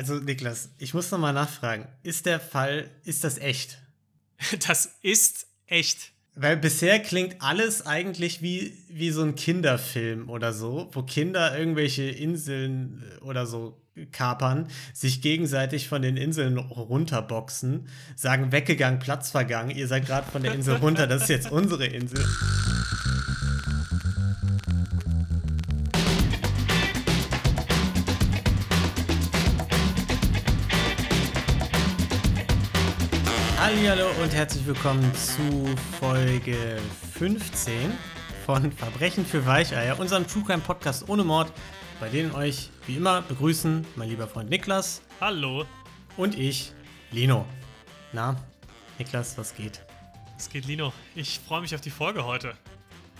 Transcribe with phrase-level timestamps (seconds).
[0.00, 1.86] Also, Niklas, ich muss nochmal nachfragen.
[2.02, 3.76] Ist der Fall, ist das echt?
[4.66, 6.12] Das ist echt.
[6.34, 12.04] Weil bisher klingt alles eigentlich wie, wie so ein Kinderfilm oder so, wo Kinder irgendwelche
[12.04, 13.78] Inseln äh, oder so
[14.10, 17.86] kapern, sich gegenseitig von den Inseln runterboxen,
[18.16, 21.84] sagen weggegangen, Platz vergangen, ihr seid gerade von der Insel runter, das ist jetzt unsere
[21.84, 22.24] Insel.
[34.20, 35.66] Und herzlich willkommen zu
[35.98, 36.76] Folge
[37.14, 37.90] 15
[38.44, 41.50] von Verbrechen für Weicheier, unserem True Crime Podcast ohne Mord,
[42.00, 45.00] bei denen euch wie immer begrüßen mein lieber Freund Niklas.
[45.22, 45.64] Hallo.
[46.18, 46.74] Und ich,
[47.12, 47.46] Lino.
[48.12, 48.36] Na,
[48.98, 49.80] Niklas, was geht?
[50.36, 50.92] Es geht, Lino.
[51.14, 52.52] Ich freue mich auf die Folge heute.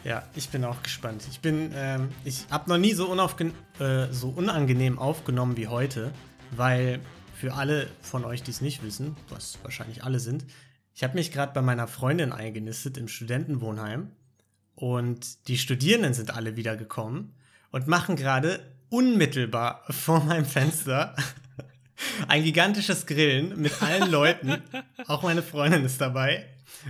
[0.05, 1.25] Ja, ich bin auch gespannt.
[1.31, 6.13] Ich bin, ähm, ich habe noch nie so, äh, so unangenehm aufgenommen wie heute,
[6.51, 7.01] weil
[7.33, 10.45] für alle von euch, die es nicht wissen, was wahrscheinlich alle sind,
[11.01, 14.11] ich habe mich gerade bei meiner Freundin eingenistet im Studentenwohnheim
[14.75, 17.33] und die Studierenden sind alle wiedergekommen
[17.71, 21.17] und machen gerade unmittelbar vor meinem Fenster
[22.29, 24.63] ein gigantisches Grillen mit allen Leuten.
[25.07, 26.45] Auch meine Freundin ist dabei.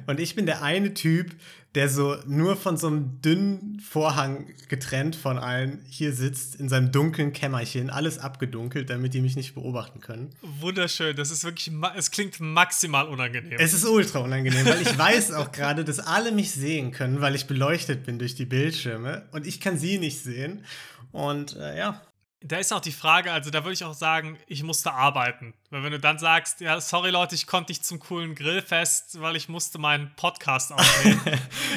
[0.07, 1.35] Und ich bin der eine Typ,
[1.75, 6.91] der so nur von so einem dünnen Vorhang getrennt von allen hier sitzt, in seinem
[6.91, 10.31] dunklen Kämmerchen, alles abgedunkelt, damit die mich nicht beobachten können.
[10.43, 13.59] Wunderschön, das ist wirklich, es klingt maximal unangenehm.
[13.59, 17.37] Es ist ultra unangenehm, weil ich weiß auch gerade, dass alle mich sehen können, weil
[17.37, 20.65] ich beleuchtet bin durch die Bildschirme und ich kann sie nicht sehen.
[21.13, 22.03] Und äh, ja,
[22.43, 25.53] da ist auch die Frage, also da würde ich auch sagen, ich musste arbeiten.
[25.69, 29.37] Weil wenn du dann sagst, ja, sorry Leute, ich konnte nicht zum coolen Grillfest, weil
[29.37, 31.21] ich musste meinen Podcast aufnehmen.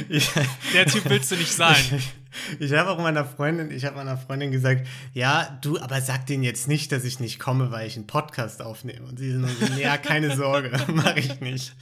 [0.73, 1.75] Der Typ willst du nicht sein.
[2.59, 6.27] Ich, ich habe auch meiner Freundin, ich habe meiner Freundin gesagt, ja, du, aber sag
[6.27, 9.05] denen jetzt nicht, dass ich nicht komme, weil ich einen Podcast aufnehme.
[9.05, 11.75] Und sie sind so, ja, keine Sorge, mache ich nicht.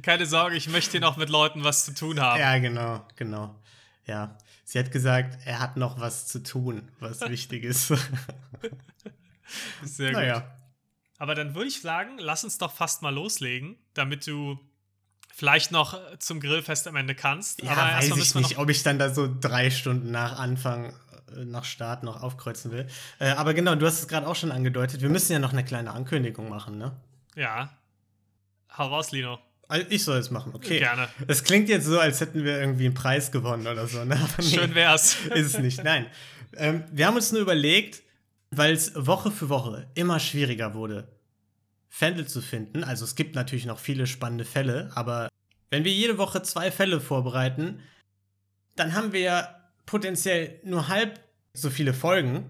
[0.00, 2.40] Keine Sorge, ich möchte hier noch mit Leuten was zu tun haben.
[2.40, 3.54] Ja, genau, genau.
[4.06, 4.38] Ja.
[4.72, 7.92] Sie hat gesagt, er hat noch was zu tun, was wichtig ist.
[9.82, 10.38] Sehr naja.
[10.38, 10.48] gut.
[11.18, 14.58] Aber dann würde ich sagen, lass uns doch fast mal loslegen, damit du
[15.34, 17.62] vielleicht noch zum Grillfest am Ende kannst.
[17.62, 20.94] Ja, Aber weiß ich nicht, ob ich dann da so drei Stunden nach Anfang,
[21.36, 22.86] äh, nach Start noch aufkreuzen will.
[23.18, 25.02] Äh, aber genau, du hast es gerade auch schon angedeutet.
[25.02, 26.98] Wir müssen ja noch eine kleine Ankündigung machen, ne?
[27.34, 27.76] Ja.
[28.78, 29.38] Hau raus, Lino.
[29.72, 30.80] Also ich soll es machen, okay.
[30.80, 31.08] Gerne.
[31.28, 34.04] Es klingt jetzt so, als hätten wir irgendwie einen Preis gewonnen oder so.
[34.04, 34.20] Ne?
[34.36, 35.16] Nee, Schön wär's.
[35.34, 36.08] Ist es nicht, nein.
[36.58, 38.02] Ähm, wir haben uns nur überlegt,
[38.50, 41.08] weil es Woche für Woche immer schwieriger wurde,
[41.88, 42.84] Fälle zu finden.
[42.84, 45.30] Also es gibt natürlich noch viele spannende Fälle, aber
[45.70, 47.80] wenn wir jede Woche zwei Fälle vorbereiten,
[48.76, 49.48] dann haben wir
[49.86, 51.18] potenziell nur halb
[51.54, 52.44] so viele Folgen,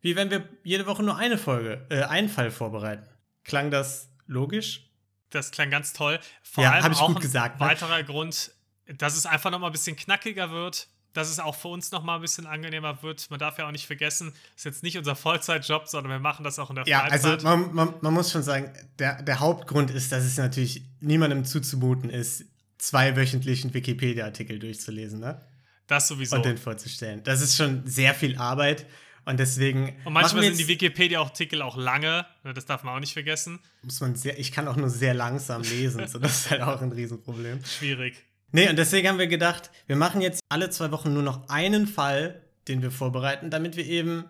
[0.00, 3.06] wie wenn wir jede Woche nur eine Folge, äh, einen Fall vorbereiten.
[3.44, 4.85] Klang das logisch?
[5.30, 6.20] Das klang ganz toll.
[6.42, 7.66] Vor ja, allem ich auch gut ein gesagt, ne?
[7.66, 8.52] weiterer Grund,
[8.86, 12.02] dass es einfach noch mal ein bisschen knackiger wird, dass es auch für uns noch
[12.02, 13.30] mal ein bisschen angenehmer wird.
[13.30, 16.44] Man darf ja auch nicht vergessen, es ist jetzt nicht unser Vollzeitjob, sondern wir machen
[16.44, 17.42] das auch in der ja, Freizeit.
[17.42, 20.82] Ja, also man, man, man, muss schon sagen, der, der Hauptgrund ist, dass es natürlich
[21.00, 22.44] niemandem zuzumuten ist,
[22.78, 25.40] zwei wöchentlichen Wikipedia-Artikel durchzulesen, ne?
[25.86, 26.36] Das sowieso.
[26.36, 27.22] Und den vorzustellen.
[27.22, 28.86] Das ist schon sehr viel Arbeit.
[29.26, 29.92] Und deswegen.
[30.04, 33.58] Und manchmal sind die Wikipedia-Artikel auch lange, ne, das darf man auch nicht vergessen.
[33.82, 36.80] Muss man sehr, ich kann auch nur sehr langsam lesen, so das ist halt auch
[36.80, 37.64] ein Riesenproblem.
[37.64, 38.24] Schwierig.
[38.52, 41.88] Nee, und deswegen haben wir gedacht, wir machen jetzt alle zwei Wochen nur noch einen
[41.88, 44.24] Fall, den wir vorbereiten, damit wir eben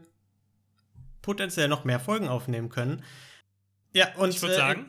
[1.20, 3.04] potenziell noch mehr Folgen aufnehmen können.
[3.92, 4.30] Ja, und.
[4.30, 4.86] Ich würde äh, sagen.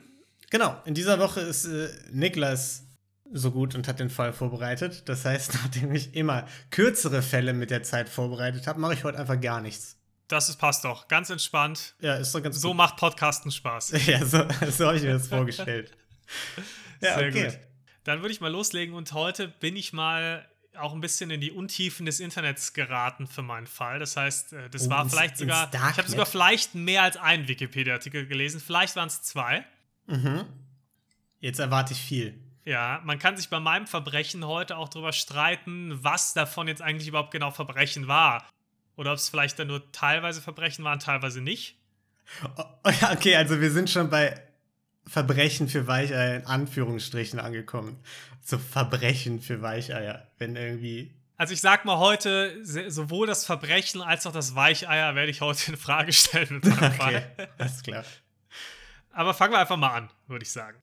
[0.49, 2.85] Genau, in dieser Woche ist äh, Niklas
[3.33, 5.03] so gut und hat den Fall vorbereitet.
[5.09, 9.19] Das heißt, nachdem ich immer kürzere Fälle mit der Zeit vorbereitet habe, mache ich heute
[9.19, 9.96] einfach gar nichts.
[10.27, 11.07] Das ist, passt doch.
[11.07, 11.95] Ganz entspannt.
[11.99, 12.77] Ja, ist doch ganz So gut.
[12.77, 13.91] macht Podcasten Spaß.
[14.07, 15.91] Ja, so, so habe ich mir das vorgestellt.
[17.01, 17.43] ja, Sehr okay.
[17.45, 17.59] gut.
[18.03, 21.51] Dann würde ich mal loslegen und heute bin ich mal auch ein bisschen in die
[21.51, 23.99] Untiefen des Internets geraten für meinen Fall.
[23.99, 27.47] Das heißt, äh, das oh, war vielleicht sogar, ich habe sogar vielleicht mehr als einen
[27.47, 28.61] Wikipedia-Artikel gelesen.
[28.61, 29.65] Vielleicht waren es zwei.
[30.05, 30.45] Mhm.
[31.39, 32.39] Jetzt erwarte ich viel.
[32.65, 37.07] Ja, man kann sich bei meinem Verbrechen heute auch darüber streiten, was davon jetzt eigentlich
[37.07, 38.45] überhaupt genau Verbrechen war.
[38.97, 41.77] Oder ob es vielleicht dann nur teilweise Verbrechen waren, teilweise nicht.
[42.57, 42.63] Oh,
[43.13, 44.41] okay, also wir sind schon bei
[45.05, 47.97] Verbrechen für Weicheier in Anführungsstrichen angekommen.
[48.43, 51.13] So Verbrechen für Weicheier, wenn irgendwie.
[51.37, 55.71] Also ich sag mal heute, sowohl das Verbrechen als auch das Weicheier werde ich heute
[55.71, 57.49] in Frage stellen mit meinem okay, Fall.
[57.57, 58.03] Alles klar.
[59.11, 60.81] Aber fangen wir einfach mal an, würde ich sagen.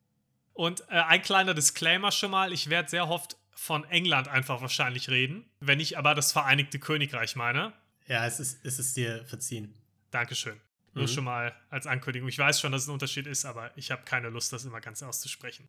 [0.52, 5.08] Und äh, ein kleiner Disclaimer schon mal, ich werde sehr oft von England einfach wahrscheinlich
[5.08, 7.72] reden, wenn ich aber das Vereinigte Königreich meine.
[8.06, 9.74] Ja, es ist, es ist dir verziehen.
[10.10, 10.60] Dankeschön.
[10.94, 11.08] Nur mhm.
[11.08, 12.28] schon mal als Ankündigung.
[12.28, 14.80] Ich weiß schon, dass es ein Unterschied ist, aber ich habe keine Lust, das immer
[14.80, 15.68] ganz auszusprechen.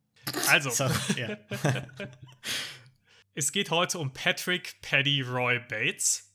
[0.50, 0.70] Also.
[0.70, 0.86] so,
[3.34, 6.32] es geht heute um Patrick Paddy Roy Bates.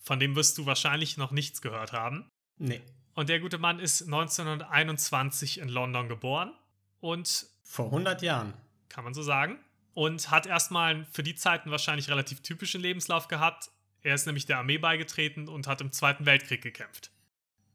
[0.00, 2.30] Von dem wirst du wahrscheinlich noch nichts gehört haben.
[2.58, 2.82] Nee.
[3.14, 6.52] Und der gute Mann ist 1921 in London geboren
[7.00, 7.46] und.
[7.64, 8.54] Vor 100 Jahren.
[8.90, 9.58] Kann man so sagen.
[9.94, 13.70] Und hat erstmal für die Zeiten wahrscheinlich relativ typischen Lebenslauf gehabt.
[14.06, 17.10] Er ist nämlich der Armee beigetreten und hat im Zweiten Weltkrieg gekämpft.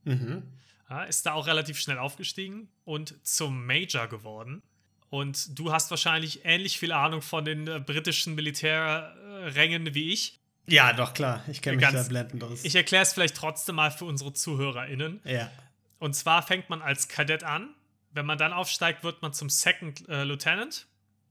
[0.06, 0.44] Mhm.
[0.90, 4.64] Ja, ist da auch relativ schnell aufgestiegen und zum Major geworden.
[5.10, 10.40] Und du hast wahrscheinlich ähnlich viel Ahnung von den äh, britischen Militärrängen wie ich.
[10.68, 11.44] Ja, doch, klar.
[11.50, 12.64] Ich kenne mich Ganz, da blendend aus.
[12.64, 15.20] Ich erkläre es vielleicht trotzdem mal für unsere ZuhörerInnen.
[15.26, 15.52] Ja.
[16.00, 17.76] Und zwar fängt man als Kadett an.
[18.12, 20.88] Wenn man dann aufsteigt, wird man zum Second äh, Lieutenant.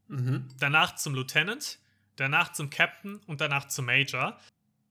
[0.08, 0.46] Mhm.
[0.58, 1.78] Danach zum Lieutenant.
[2.16, 4.38] Danach zum Captain und danach zum Major.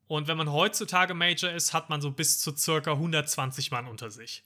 [0.09, 4.09] Und wenn man heutzutage Major ist, hat man so bis zu circa 120 Mann unter
[4.09, 4.44] sich.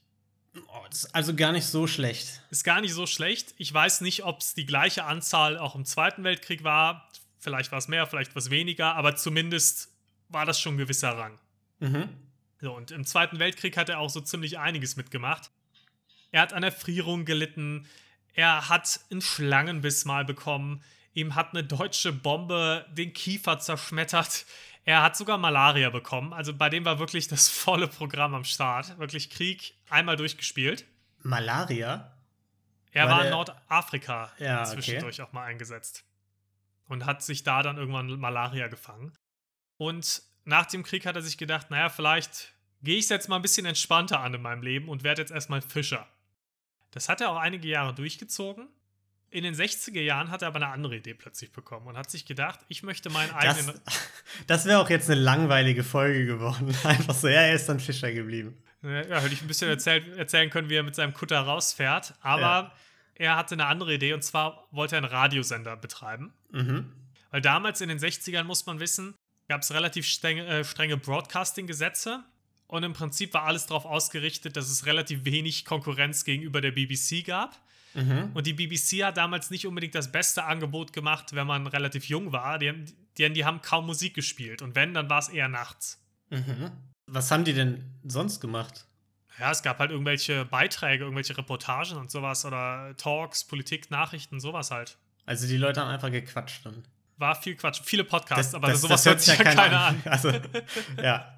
[0.68, 2.42] Oh, das ist also gar nicht so schlecht.
[2.52, 3.56] Ist gar nicht so schlecht.
[3.58, 7.10] Ich weiß nicht, ob es die gleiche Anzahl auch im Zweiten Weltkrieg war.
[7.40, 9.90] Vielleicht war es mehr, vielleicht was weniger, aber zumindest
[10.28, 11.40] war das schon ein gewisser Rang.
[11.80, 12.10] Mhm.
[12.60, 15.50] So, und im Zweiten Weltkrieg hat er auch so ziemlich einiges mitgemacht.
[16.32, 17.88] Er hat an Erfrierung gelitten,
[18.34, 20.84] er hat einen Schlangenbiss mal bekommen,
[21.14, 24.46] ihm hat eine deutsche Bombe den Kiefer zerschmettert,
[24.86, 26.34] er hat sogar Malaria bekommen.
[26.34, 28.98] Also bei dem war wirklich das volle Programm am Start.
[29.00, 30.86] Wirklich Krieg einmal durchgespielt.
[31.22, 32.12] Malaria?
[32.92, 35.28] Er war, war in Nordafrika ja, zwischendurch okay.
[35.28, 36.04] auch mal eingesetzt.
[36.88, 39.14] Und hat sich da dann irgendwann Malaria gefangen.
[39.78, 43.38] Und nach dem Krieg hat er sich gedacht, naja, vielleicht gehe ich es jetzt mal
[43.38, 46.06] ein bisschen entspannter an in meinem Leben und werde jetzt erstmal Fischer.
[46.92, 48.68] Das hat er auch einige Jahre durchgezogen
[49.34, 52.26] in den 60er Jahren hat er aber eine andere Idee plötzlich bekommen und hat sich
[52.26, 53.82] gedacht, ich möchte meinen eigenen.
[53.84, 54.10] Das,
[54.48, 56.74] das wäre auch jetzt eine langweilige Folge geworden.
[56.84, 58.56] Einfach so, ja, er ist dann Fischer geblieben.
[58.84, 62.14] Ja, hätte ich ein bisschen erzählt, erzählen können, wie er mit seinem Kutter rausfährt.
[62.22, 62.74] Aber ja.
[63.16, 66.32] er hatte eine andere Idee und zwar wollte er einen Radiosender betreiben.
[66.52, 66.92] Mhm.
[67.32, 69.16] Weil damals in den 60ern, muss man wissen,
[69.48, 72.24] gab es relativ strenge, äh, strenge Broadcasting-Gesetze.
[72.68, 77.24] Und im Prinzip war alles darauf ausgerichtet, dass es relativ wenig Konkurrenz gegenüber der BBC
[77.26, 77.60] gab.
[77.94, 78.32] Mhm.
[78.34, 82.32] Und die BBC hat damals nicht unbedingt das beste Angebot gemacht, wenn man relativ jung
[82.32, 82.58] war.
[82.60, 82.74] Die,
[83.18, 84.62] die, die haben kaum Musik gespielt.
[84.62, 86.02] Und wenn, dann war es eher nachts.
[86.30, 86.72] Mhm.
[87.08, 88.86] Was haben die denn sonst gemacht?
[89.40, 94.72] Ja, es gab halt irgendwelche Beiträge, irgendwelche Reportagen und sowas oder Talks, Politik, Nachrichten, sowas
[94.72, 94.98] halt.
[95.26, 96.84] Also die Leute haben einfach gequatscht dann.
[97.18, 99.80] War viel Quatsch, viele Podcasts, das, aber das, sowas das hört sich ja keiner, keiner
[99.82, 100.02] an.
[100.04, 100.12] an.
[100.12, 100.32] Also,
[101.02, 101.38] ja.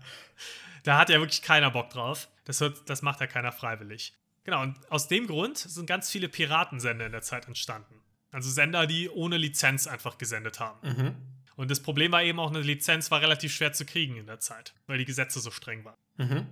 [0.84, 2.28] Da hat ja wirklich keiner Bock drauf.
[2.46, 4.14] Das, hört, das macht ja keiner freiwillig.
[4.46, 8.02] Genau, und aus dem Grund sind ganz viele Piratensender in der Zeit entstanden.
[8.32, 10.88] Also Sender, die ohne Lizenz einfach gesendet haben.
[10.88, 11.16] Mhm.
[11.56, 14.40] Und das Problem war eben auch, eine Lizenz war relativ schwer zu kriegen in der
[14.40, 15.98] Zeit, weil die Gesetze so streng waren.
[16.18, 16.48] Mhm.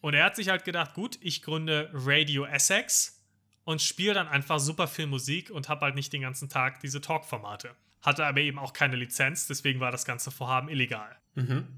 [0.00, 3.24] Und er hat sich halt gedacht, gut, ich gründe Radio Essex
[3.64, 7.00] und spiele dann einfach super viel Musik und habe halt nicht den ganzen Tag diese
[7.00, 7.76] Talk-Formate.
[8.02, 11.16] Hatte aber eben auch keine Lizenz, deswegen war das ganze Vorhaben illegal.
[11.34, 11.68] Mhm.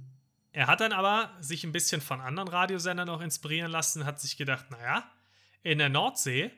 [0.52, 4.36] Er hat dann aber sich ein bisschen von anderen Radiosendern auch inspirieren lassen, hat sich
[4.36, 5.04] gedacht, naja,
[5.64, 6.52] in der Nordsee,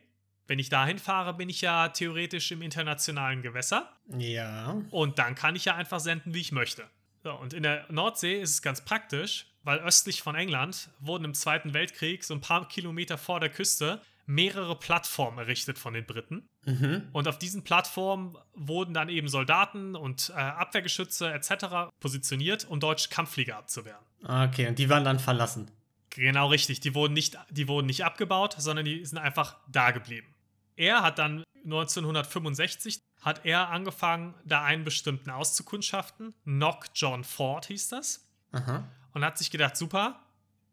[0.47, 3.91] wenn ich dahin fahre, bin ich ja theoretisch im internationalen Gewässer.
[4.19, 4.82] Ja.
[4.91, 6.85] Und dann kann ich ja einfach senden, wie ich möchte.
[7.23, 11.35] So, und in der Nordsee ist es ganz praktisch, weil östlich von England wurden im
[11.35, 16.49] Zweiten Weltkrieg, so ein paar Kilometer vor der Küste, mehrere Plattformen errichtet von den Briten.
[16.65, 17.08] Mhm.
[17.13, 21.91] Und auf diesen Plattformen wurden dann eben Soldaten und äh, Abwehrgeschütze etc.
[22.01, 24.05] positioniert, um deutsche Kampfflieger abzuwehren.
[24.22, 25.70] Okay, und die waren dann verlassen.
[26.17, 26.81] Genau richtig.
[26.81, 30.35] Die wurden nicht, die wurden nicht abgebaut, sondern die sind einfach da geblieben.
[30.77, 36.35] Er hat dann 1965 hat er angefangen, da einen bestimmten auszukundschaften.
[36.44, 38.25] Knock John Ford hieß das.
[38.53, 38.85] Aha.
[39.13, 40.20] Und hat sich gedacht, super,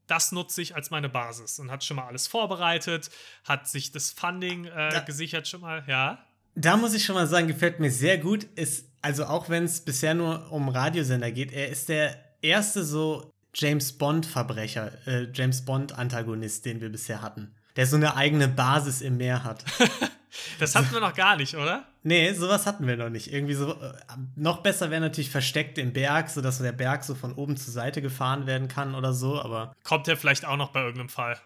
[0.07, 1.59] das nutze ich als meine Basis.
[1.59, 3.09] Und hat schon mal alles vorbereitet,
[3.43, 6.23] hat sich das Funding äh, da, gesichert schon mal, ja.
[6.55, 8.43] Da muss ich schon mal sagen, gefällt mir sehr gut.
[8.55, 13.32] Ist, also auch wenn es bisher nur um Radiosender geht, er ist der erste so
[13.53, 17.53] James Bond-Verbrecher, äh, James Bond-Antagonist, den wir bisher hatten.
[17.75, 19.63] Der so eine eigene Basis im Meer hat.
[20.59, 21.85] das hatten wir noch gar nicht, oder?
[22.03, 23.31] Nee, sowas hatten wir noch nicht.
[23.31, 23.73] Irgendwie so.
[23.73, 23.93] Äh,
[24.35, 28.01] noch besser wäre natürlich versteckt im Berg, sodass der Berg so von oben zur Seite
[28.01, 29.73] gefahren werden kann oder so, aber.
[29.83, 31.39] Kommt ja vielleicht auch noch bei irgendeinem Fall.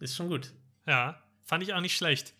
[0.00, 0.52] Ist schon gut.
[0.86, 2.34] Ja, fand ich auch nicht schlecht.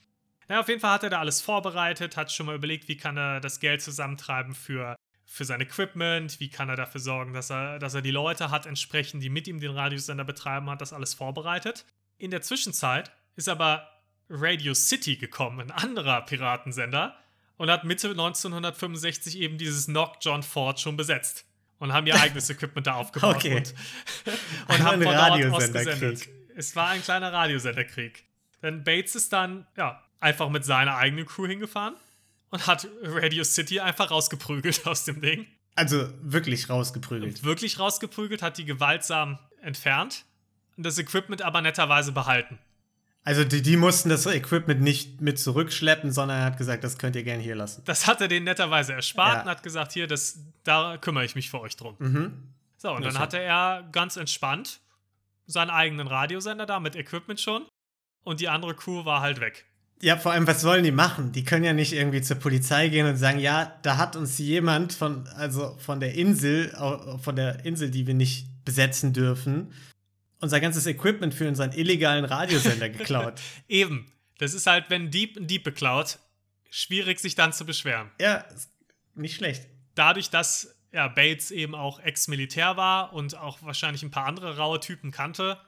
[0.48, 3.16] Ja, auf jeden Fall hat er da alles vorbereitet, hat schon mal überlegt, wie kann
[3.16, 7.78] er das Geld zusammentreiben für für sein Equipment, wie kann er dafür sorgen, dass er,
[7.78, 11.14] dass er die Leute hat, entsprechend, die mit ihm den Radiosender betreiben, hat das alles
[11.14, 11.86] vorbereitet.
[12.18, 13.88] In der Zwischenzeit ist aber
[14.28, 17.16] Radio City gekommen, ein anderer Piratensender,
[17.56, 21.44] und hat Mitte 1965 eben dieses Knock John Ford schon besetzt
[21.78, 23.56] und haben ihr eigenes Equipment da aufgebaut okay.
[23.56, 23.74] und,
[24.68, 26.28] und haben von dort aus gesendet.
[26.56, 28.24] Es war ein kleiner Radiosenderkrieg.
[28.62, 31.94] Denn Bates ist dann, ja, einfach mit seiner eigenen Crew hingefahren
[32.52, 35.46] und hat Radio City einfach rausgeprügelt aus dem Ding.
[35.74, 37.42] Also wirklich rausgeprügelt.
[37.42, 40.24] Wirklich rausgeprügelt, hat die gewaltsam entfernt
[40.76, 42.58] und das Equipment aber netterweise behalten.
[43.24, 47.14] Also die, die, mussten das Equipment nicht mit zurückschleppen, sondern er hat gesagt, das könnt
[47.14, 47.82] ihr gerne hier lassen.
[47.84, 49.42] Das hat er denen netterweise erspart ja.
[49.42, 51.94] und hat gesagt, hier, das, da kümmere ich mich für euch drum.
[52.00, 52.32] Mhm.
[52.76, 54.80] So, und dann hatte er ganz entspannt
[55.46, 57.64] seinen eigenen Radiosender da mit Equipment schon
[58.24, 59.66] und die andere Crew war halt weg.
[60.02, 61.30] Ja, vor allem, was wollen die machen?
[61.30, 64.92] Die können ja nicht irgendwie zur Polizei gehen und sagen, ja, da hat uns jemand
[64.92, 66.74] von, also von der Insel,
[67.22, 69.72] von der Insel, die wir nicht besetzen dürfen,
[70.40, 73.40] unser ganzes Equipment für unseren illegalen Radiosender geklaut.
[73.68, 74.12] Eben.
[74.38, 76.18] Das ist halt, wenn Dieb ein Dieb beklaut,
[76.68, 78.10] schwierig, sich dann zu beschweren.
[78.20, 78.44] Ja,
[79.14, 79.68] nicht schlecht.
[79.94, 84.80] Dadurch, dass ja, Bates eben auch Ex-Militär war und auch wahrscheinlich ein paar andere raue
[84.80, 85.58] Typen kannte,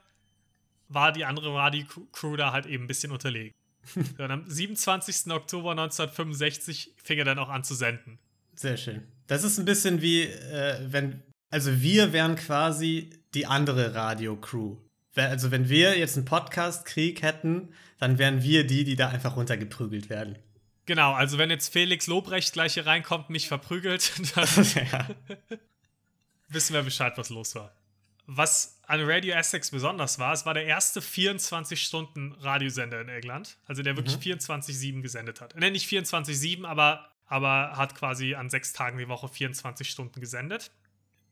[0.89, 3.53] war die andere Radio-Crew da halt eben ein bisschen unterlegen.
[4.17, 5.31] und am 27.
[5.31, 8.19] Oktober 1965 fing er dann auch an zu senden.
[8.55, 9.03] Sehr schön.
[9.27, 14.77] Das ist ein bisschen wie, äh, wenn, also wir wären quasi die andere Radio-Crew.
[15.15, 20.09] Also wenn wir jetzt einen Podcast-Krieg hätten, dann wären wir die, die da einfach runtergeprügelt
[20.09, 20.37] werden.
[20.85, 24.47] Genau, also wenn jetzt Felix Lobrecht gleich hier reinkommt, mich verprügelt, dann
[24.91, 25.07] ja.
[26.49, 27.73] wissen wir Bescheid, was los war.
[28.27, 33.97] Was an Radio Essex besonders war, es war der erste 24-Stunden-Radiosender in England, also der
[33.97, 34.39] wirklich mhm.
[34.39, 35.55] 24-7 gesendet hat.
[35.55, 40.71] Ne, nicht 24-7, aber, aber hat quasi an sechs Tagen die Woche 24 Stunden gesendet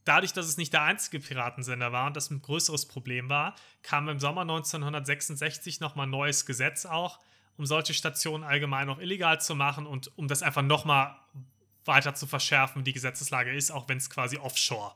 [0.05, 4.10] dadurch, dass es nicht der einzige Piratensender war und das ein größeres Problem war, kam
[4.10, 7.19] im Sommer 1966 nochmal ein neues Gesetz auch,
[7.57, 11.15] um solche Stationen allgemein noch illegal zu machen und um das einfach nochmal
[11.86, 14.95] weiter zu verschärfen, wie die Gesetzeslage ist, auch wenn es quasi offshore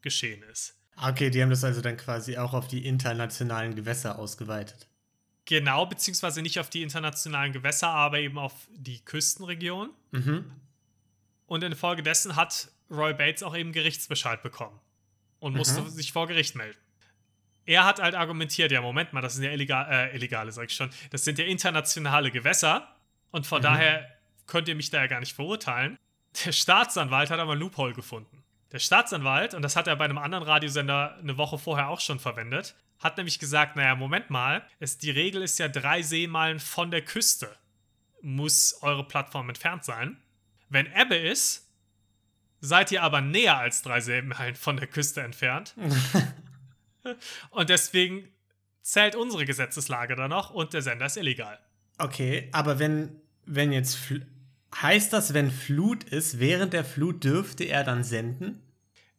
[0.00, 0.76] geschehen ist.
[0.96, 4.88] Ah, okay, die haben das also dann quasi auch auf die internationalen Gewässer ausgeweitet.
[5.46, 9.90] Genau, beziehungsweise nicht auf die internationalen Gewässer, aber eben auf die Küstenregion.
[10.12, 10.50] Mhm.
[11.46, 14.80] Und infolgedessen hat Roy Bates auch eben Gerichtsbescheid bekommen
[15.40, 15.90] und musste mhm.
[15.90, 16.78] sich vor Gericht melden.
[17.66, 20.76] Er hat halt argumentiert, ja, Moment mal, das sind ja illegal, äh, illegale, sag ich
[20.76, 22.88] schon, das sind ja internationale Gewässer
[23.30, 23.64] und von mhm.
[23.64, 25.98] daher könnt ihr mich da ja gar nicht verurteilen.
[26.44, 28.43] Der Staatsanwalt hat aber ein Loophole gefunden.
[28.74, 32.18] Der Staatsanwalt, und das hat er bei einem anderen Radiosender eine Woche vorher auch schon
[32.18, 36.90] verwendet, hat nämlich gesagt, naja, Moment mal, es, die Regel ist ja drei Seemeilen von
[36.90, 37.48] der Küste
[38.20, 40.16] muss eure Plattform entfernt sein.
[40.70, 41.68] Wenn Ebbe ist,
[42.60, 45.76] seid ihr aber näher als drei Seemeilen von der Küste entfernt.
[47.50, 48.28] und deswegen
[48.82, 51.60] zählt unsere Gesetzeslage da noch und der Sender ist illegal.
[51.98, 53.98] Okay, aber wenn, wenn jetzt
[54.82, 58.63] heißt das, wenn Flut ist, während der Flut dürfte er dann senden?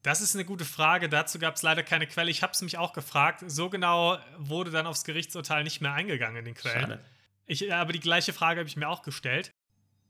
[0.05, 1.09] Das ist eine gute Frage.
[1.09, 2.29] Dazu gab es leider keine Quelle.
[2.29, 3.43] Ich habe es mich auch gefragt.
[3.47, 6.81] So genau wurde dann aufs Gerichtsurteil nicht mehr eingegangen in den Quellen.
[6.81, 7.05] Schade.
[7.47, 9.51] Ich, aber die gleiche Frage habe ich mir auch gestellt.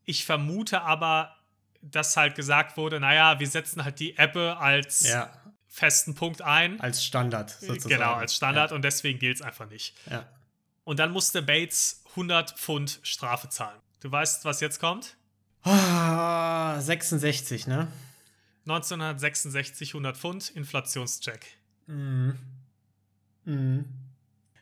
[0.03, 1.37] Ich vermute aber,
[1.81, 5.31] dass halt gesagt wurde, naja, wir setzen halt die Ebbe als ja.
[5.69, 6.81] festen Punkt ein.
[6.81, 7.95] Als Standard sozusagen.
[7.95, 8.75] Genau, als Standard ja.
[8.75, 9.95] und deswegen gilt es einfach nicht.
[10.11, 10.27] Ja.
[10.83, 13.79] Und dann musste Bates 100 Pfund Strafe zahlen.
[14.01, 15.15] Du weißt, was jetzt kommt?
[15.63, 17.87] Oh, 66, ne?
[18.65, 21.57] 1966 100 Pfund, Inflationscheck.
[21.87, 22.37] Mhm.
[23.45, 23.85] Mhm.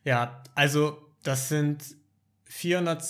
[0.03, 1.95] Ja, also das sind
[2.45, 3.01] 400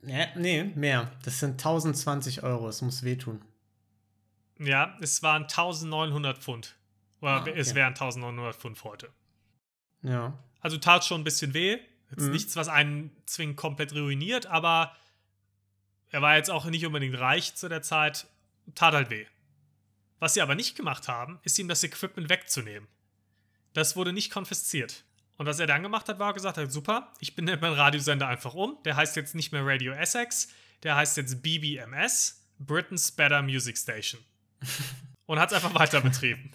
[0.00, 1.10] Nee, nee, mehr.
[1.24, 2.68] Das sind 1020 Euro.
[2.68, 3.42] Es muss wehtun.
[4.58, 6.76] Ja, es waren 1900 Pfund.
[7.20, 7.54] Oder ah, okay.
[7.56, 9.10] es wären 1900 Pfund heute.
[10.02, 10.38] Ja.
[10.60, 11.78] Also tat schon ein bisschen weh.
[12.10, 12.30] Jetzt mhm.
[12.30, 14.96] nichts, was einen zwingend komplett ruiniert, aber
[16.10, 18.26] er war jetzt auch nicht unbedingt reich zu der Zeit.
[18.74, 19.26] Tat halt weh.
[20.18, 22.88] Was sie aber nicht gemacht haben, ist ihm das Equipment wegzunehmen.
[23.72, 25.04] Das wurde nicht konfisziert.
[25.36, 28.54] Und was er dann gemacht hat, war gesagt hat, super, ich benenne meinen Radiosender einfach
[28.54, 28.76] um.
[28.84, 30.48] Der heißt jetzt nicht mehr Radio Essex,
[30.82, 34.20] der heißt jetzt BBMS, Britain's Better Music Station.
[35.26, 36.50] Und hat es einfach weiter betrieben.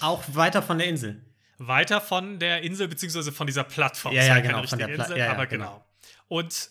[0.00, 1.24] Auch weiter von der Insel.
[1.58, 4.12] Weiter von der Insel, beziehungsweise von dieser Plattform.
[4.12, 5.64] Ja, ja, genau, von der Insel, ja, ja, aber genau.
[5.64, 5.84] genau.
[6.28, 6.70] Und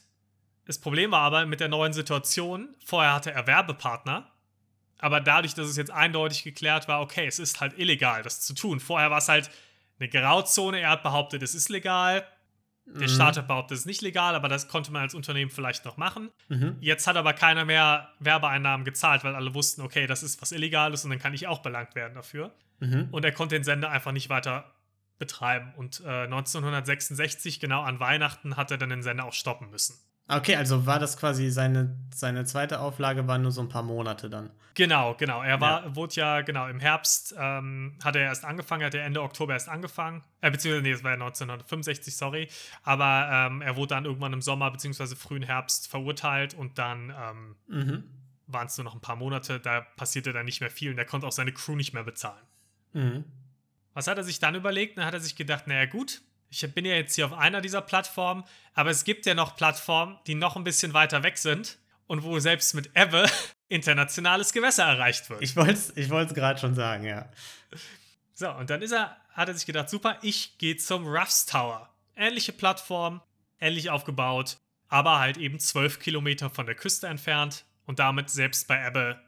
[0.65, 4.29] das Problem war aber mit der neuen Situation, vorher hatte er Werbepartner,
[4.99, 8.53] aber dadurch, dass es jetzt eindeutig geklärt war, okay, es ist halt illegal, das zu
[8.53, 8.79] tun.
[8.79, 9.49] Vorher war es halt,
[9.99, 10.79] eine Grauzone.
[10.79, 12.25] Er hat behauptet, es ist legal.
[12.85, 13.13] Der mhm.
[13.13, 15.97] Staat hat behauptet, es ist nicht legal, aber das konnte man als Unternehmen vielleicht noch
[15.97, 16.31] machen.
[16.47, 16.77] Mhm.
[16.79, 21.03] Jetzt hat aber keiner mehr Werbeeinnahmen gezahlt, weil alle wussten, okay, das ist was Illegales
[21.03, 22.53] und dann kann ich auch belangt werden dafür.
[22.79, 23.09] Mhm.
[23.11, 24.73] Und er konnte den Sender einfach nicht weiter
[25.19, 25.73] betreiben.
[25.75, 29.99] Und äh, 1966, genau an Weihnachten, hat er dann den Sender auch stoppen müssen.
[30.29, 34.29] Okay, also war das quasi seine, seine zweite Auflage, war nur so ein paar Monate
[34.29, 34.49] dann.
[34.73, 35.41] Genau, genau.
[35.41, 35.95] Er war, ja.
[35.95, 39.69] wurde ja, genau, im Herbst ähm, hat er erst angefangen, hat er Ende Oktober erst
[39.69, 40.23] angefangen.
[40.41, 42.49] Äh, beziehungsweise, nee, es war ja 1965, sorry.
[42.83, 47.55] Aber ähm, er wurde dann irgendwann im Sommer, beziehungsweise frühen Herbst verurteilt und dann ähm,
[47.67, 48.03] mhm.
[48.45, 49.59] waren es nur noch ein paar Monate.
[49.59, 52.45] Da passierte dann nicht mehr viel und er konnte auch seine Crew nicht mehr bezahlen.
[52.93, 53.23] Mhm.
[53.93, 54.97] Was hat er sich dann überlegt?
[54.97, 57.81] Dann hat er sich gedacht, naja, gut, ich bin ja jetzt hier auf einer dieser
[57.81, 61.77] Plattformen, aber es gibt ja noch Plattformen, die noch ein bisschen weiter weg sind
[62.07, 63.25] und wo selbst mit Ebbe
[63.67, 65.41] internationales Gewässer erreicht wird.
[65.41, 67.29] Ich wollte es ich gerade schon sagen, ja.
[68.33, 71.93] So, und dann ist er, hat er sich gedacht, super, ich gehe zum Ruffs Tower.
[72.15, 73.21] Ähnliche Plattform,
[73.59, 78.85] ähnlich aufgebaut, aber halt eben zwölf Kilometer von der Küste entfernt und damit selbst bei
[78.85, 79.19] Ebbe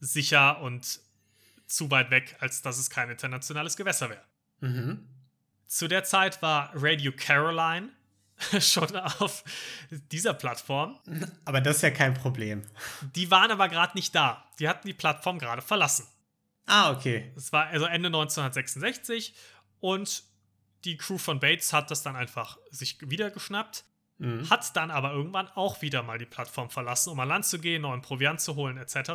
[0.00, 1.00] sicher und
[1.66, 4.24] zu weit weg, als dass es kein internationales Gewässer wäre.
[4.60, 5.08] Mhm.
[5.66, 7.90] Zu der Zeit war Radio Caroline
[8.60, 9.44] schon auf
[10.10, 10.98] dieser Plattform.
[11.44, 12.62] Aber das ist ja kein Problem.
[13.14, 14.44] Die waren aber gerade nicht da.
[14.58, 16.06] Die hatten die Plattform gerade verlassen.
[16.66, 17.32] Ah, okay.
[17.34, 19.34] Das war also Ende 1966
[19.80, 20.24] und
[20.84, 23.84] die Crew von Bates hat das dann einfach sich wieder geschnappt,
[24.18, 24.48] mhm.
[24.50, 27.82] hat dann aber irgendwann auch wieder mal die Plattform verlassen, um an Land zu gehen,
[27.82, 29.12] neuen Proviant zu holen, etc.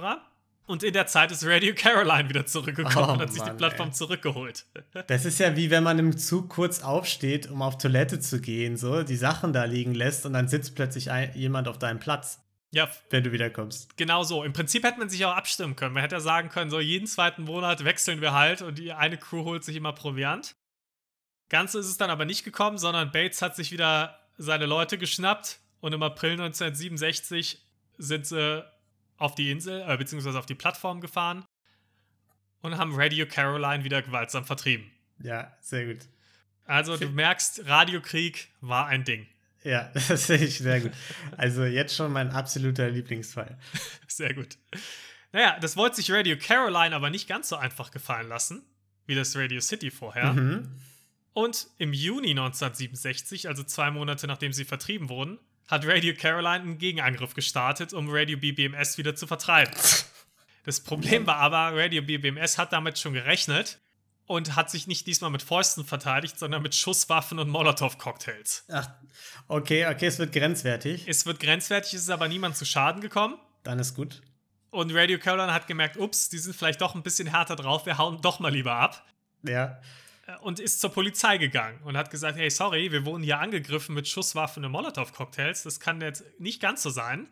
[0.68, 3.58] Und in der Zeit ist Radio Caroline wieder zurückgekommen oh, und hat sich Mann, die
[3.58, 3.96] Plattform ey.
[3.96, 4.66] zurückgeholt.
[5.08, 8.76] Das ist ja wie wenn man im Zug kurz aufsteht, um auf Toilette zu gehen,
[8.76, 12.44] so die Sachen da liegen lässt und dann sitzt plötzlich ein, jemand auf deinem Platz.
[12.72, 12.90] Ja.
[13.10, 13.96] Wenn du wiederkommst.
[13.96, 14.44] Genau so.
[14.44, 15.94] Im Prinzip hätte man sich auch abstimmen können.
[15.94, 19.18] Man hätte ja sagen können, so jeden zweiten Monat wechseln wir halt und die eine
[19.18, 20.54] Crew holt sich immer Proviant.
[21.48, 24.98] Ganz so ist es dann aber nicht gekommen, sondern Bates hat sich wieder seine Leute
[24.98, 27.62] geschnappt und im April 1967
[27.98, 28.66] sind sie
[29.18, 31.46] auf die Insel, äh, beziehungsweise auf die Plattform gefahren
[32.62, 34.92] und haben Radio Caroline wieder gewaltsam vertrieben.
[35.22, 36.08] Ja, sehr gut.
[36.66, 39.28] Also du merkst, Radiokrieg war ein Ding.
[39.64, 40.92] Ja, das sehe ich sehr gut.
[41.36, 43.58] Also jetzt schon mein absoluter Lieblingsfall.
[44.08, 44.58] Sehr gut.
[45.32, 48.64] Naja, das wollte sich Radio Caroline aber nicht ganz so einfach gefallen lassen,
[49.06, 50.34] wie das Radio City vorher.
[50.34, 50.72] Mhm.
[51.34, 56.78] Und im Juni 1967, also zwei Monate nachdem sie vertrieben wurden, hat Radio Caroline einen
[56.78, 59.74] Gegenangriff gestartet, um Radio BBMS wieder zu vertreiben.
[60.64, 63.80] Das Problem war aber, Radio BBMS hat damit schon gerechnet
[64.26, 68.66] und hat sich nicht diesmal mit Fäusten verteidigt, sondern mit Schusswaffen und Molotow-Cocktails.
[68.70, 68.90] Ach,
[69.48, 71.08] okay, okay, es wird grenzwertig.
[71.08, 73.38] Es wird grenzwertig, es ist aber niemand zu Schaden gekommen.
[73.64, 74.22] Dann ist gut.
[74.70, 77.98] Und Radio Caroline hat gemerkt, ups, die sind vielleicht doch ein bisschen härter drauf, wir
[77.98, 79.06] hauen doch mal lieber ab.
[79.44, 79.80] Ja
[80.42, 84.08] und ist zur Polizei gegangen und hat gesagt, hey, sorry, wir wurden hier angegriffen mit
[84.08, 85.64] Schusswaffen und Molotow-Cocktails.
[85.64, 87.28] Das kann jetzt nicht ganz so sein.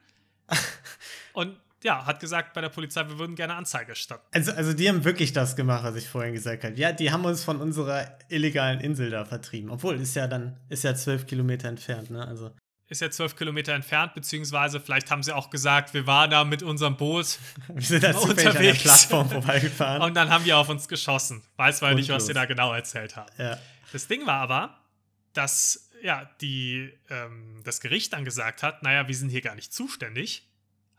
[1.33, 4.25] und ja, hat gesagt bei der Polizei, wir würden gerne Anzeige erstatten.
[4.31, 6.75] Also, also die haben wirklich das gemacht, was ich vorhin gesagt habe.
[6.75, 9.69] Ja, die haben uns von unserer illegalen Insel da vertrieben.
[9.69, 12.27] Obwohl, ist ja dann, ist ja zwölf Kilometer entfernt, ne?
[12.27, 12.51] Also
[12.87, 16.61] ist ja zwölf Kilometer entfernt, beziehungsweise vielleicht haben sie auch gesagt, wir waren da mit
[16.61, 18.55] unserem Boot wir sind da unterwegs.
[18.55, 20.01] an der Plattform vorbeigefahren.
[20.01, 21.43] Und dann haben die auf uns geschossen.
[21.55, 23.31] Weiß man nicht, was sie da genau erzählt haben.
[23.37, 23.57] Ja.
[23.91, 24.77] Das Ding war aber,
[25.33, 29.73] dass ja, die, ähm, das Gericht dann gesagt hat, naja, wir sind hier gar nicht
[29.73, 30.47] zuständig.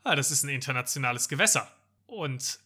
[0.02, 1.70] Ah, das ist ein internationales Gewässer.
[2.06, 2.58] Und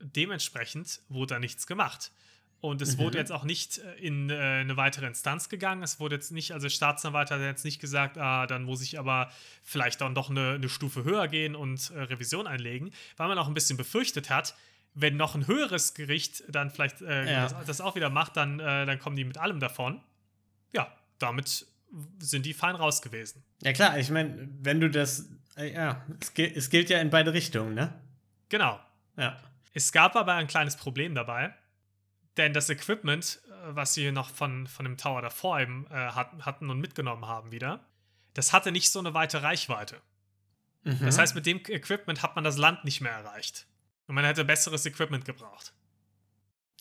[0.00, 2.10] dementsprechend wurde da nichts gemacht.
[2.60, 3.02] Und es mhm.
[3.02, 5.82] wurde jetzt auch nicht äh, in äh, eine weitere Instanz gegangen.
[5.82, 8.98] Es wurde jetzt nicht, also der Staatsanwalt hat jetzt nicht gesagt, ah, dann muss ich
[8.98, 9.30] aber
[9.62, 13.46] vielleicht dann doch eine, eine Stufe höher gehen und äh, Revision einlegen, weil man auch
[13.46, 14.56] ein bisschen befürchtet hat,
[14.94, 17.48] wenn noch ein höheres Gericht dann vielleicht äh, ja.
[17.48, 20.00] das, das, auch wieder macht, dann, äh, dann kommen die mit allem davon.
[20.72, 21.66] Ja, damit
[22.18, 23.44] sind die fein raus gewesen.
[23.62, 27.32] Ja klar, ich meine, wenn du das, äh, ja, es, es gilt ja in beide
[27.32, 27.94] Richtungen, ne?
[28.48, 28.80] Genau.
[29.16, 29.36] Ja.
[29.74, 31.54] Es gab aber ein kleines Problem dabei.
[32.38, 36.70] Denn das Equipment, äh, was sie noch von, von dem Tower davor eben äh, hatten
[36.70, 37.84] und mitgenommen haben wieder,
[38.32, 40.00] das hatte nicht so eine weite Reichweite.
[40.84, 41.00] Mhm.
[41.04, 43.66] Das heißt, mit dem Equipment hat man das Land nicht mehr erreicht.
[44.06, 45.74] Und man hätte besseres Equipment gebraucht.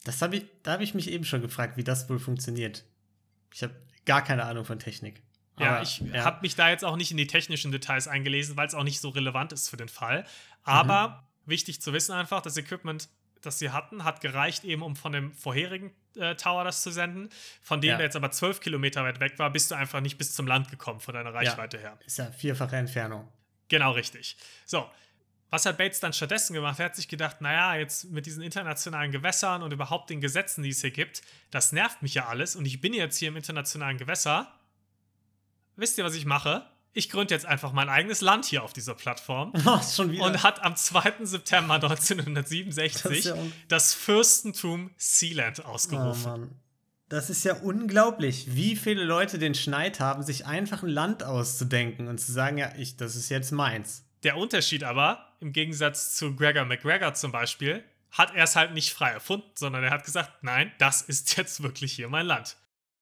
[0.06, 2.86] Das hab ich, da habe ich mich eben schon gefragt, wie das wohl funktioniert.
[3.54, 5.22] Ich habe gar keine Ahnung von Technik.
[5.60, 6.24] Ja, Aber, ich ja.
[6.24, 9.02] habe mich da jetzt auch nicht in die technischen Details eingelesen, weil es auch nicht
[9.02, 10.26] so relevant ist für den Fall.
[10.64, 11.10] Aber
[11.46, 11.50] mhm.
[11.50, 13.10] wichtig zu wissen einfach, das Equipment
[13.42, 17.30] das sie hatten, hat gereicht, eben um von dem vorherigen äh, Tower das zu senden.
[17.62, 17.98] Von dem, ja.
[17.98, 20.70] der jetzt aber zwölf Kilometer weit weg war, bist du einfach nicht bis zum Land
[20.70, 21.84] gekommen von deiner Reichweite ja.
[21.84, 22.00] her.
[22.06, 23.28] Ist ja vierfache Entfernung.
[23.68, 24.38] Genau richtig.
[24.66, 24.90] So.
[25.50, 26.78] Was hat Bates dann stattdessen gemacht?
[26.80, 30.72] Er hat sich gedacht, naja, jetzt mit diesen internationalen Gewässern und überhaupt den Gesetzen, die
[30.72, 31.22] es hier gibt,
[31.52, 34.52] das nervt mich ja alles und ich bin jetzt hier im internationalen Gewässer.
[35.78, 36.66] Wisst ihr, was ich mache?
[36.94, 39.54] Ich gründe jetzt einfach mein eigenes Land hier auf dieser Plattform.
[39.66, 40.24] Oh, schon wieder.
[40.24, 41.26] Und hat am 2.
[41.26, 43.36] September 1967 das, ja
[43.68, 46.50] das Fürstentum Sealand ausgerufen.
[46.52, 46.56] Oh,
[47.10, 52.08] Das ist ja unglaublich, wie viele Leute den Schneid haben, sich einfach ein Land auszudenken
[52.08, 54.04] und zu sagen, ja, ich, das ist jetzt meins.
[54.24, 58.92] Der Unterschied aber, im Gegensatz zu Gregor McGregor zum Beispiel, hat er es halt nicht
[58.94, 62.58] frei erfunden, sondern er hat gesagt, nein, das ist jetzt wirklich hier mein Land.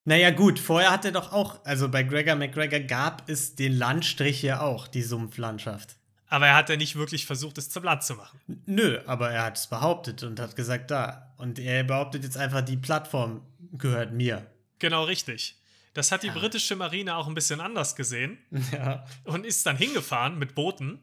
[0.08, 4.44] Naja, gut, vorher hat er doch auch, also bei Gregor McGregor gab es den Landstrich
[4.44, 5.96] ja auch, die Sumpflandschaft.
[6.28, 8.40] Aber er hat ja nicht wirklich versucht, es zum Land zu machen.
[8.66, 11.34] Nö, aber er hat es behauptet und hat gesagt, da.
[11.38, 13.42] Und er behauptet jetzt einfach, die Plattform
[13.74, 14.46] gehört mir.
[14.80, 15.56] Genau richtig.
[15.94, 16.34] Das hat die ja.
[16.34, 18.38] britische Marine auch ein bisschen anders gesehen.
[18.72, 19.06] Ja.
[19.24, 21.00] Und ist dann hingefahren mit Booten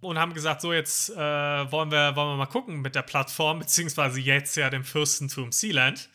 [0.00, 3.58] und haben gesagt, so jetzt äh, wollen, wir, wollen wir mal gucken mit der Plattform,
[3.58, 6.08] beziehungsweise jetzt ja dem Fürstentum Sealand.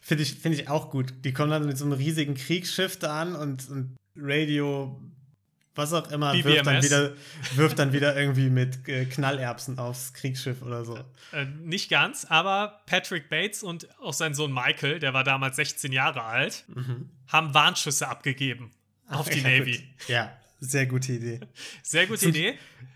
[0.00, 1.12] Finde ich, find ich auch gut.
[1.24, 5.00] Die kommen dann mit so einem riesigen Kriegsschiff da an und, und Radio
[5.76, 7.12] was auch immer, wirft dann, wieder,
[7.54, 10.98] wirft dann wieder irgendwie mit äh, Knallerbsen aufs Kriegsschiff oder so.
[11.32, 15.92] Äh, nicht ganz, aber Patrick Bates und auch sein Sohn Michael, der war damals 16
[15.92, 17.10] Jahre alt, mhm.
[17.28, 18.70] haben Warnschüsse abgegeben
[19.06, 19.76] Ach, auf die ja, Navy.
[19.76, 20.08] Gut.
[20.08, 21.40] Ja, sehr gute Idee.
[21.82, 22.54] Sehr gute Idee.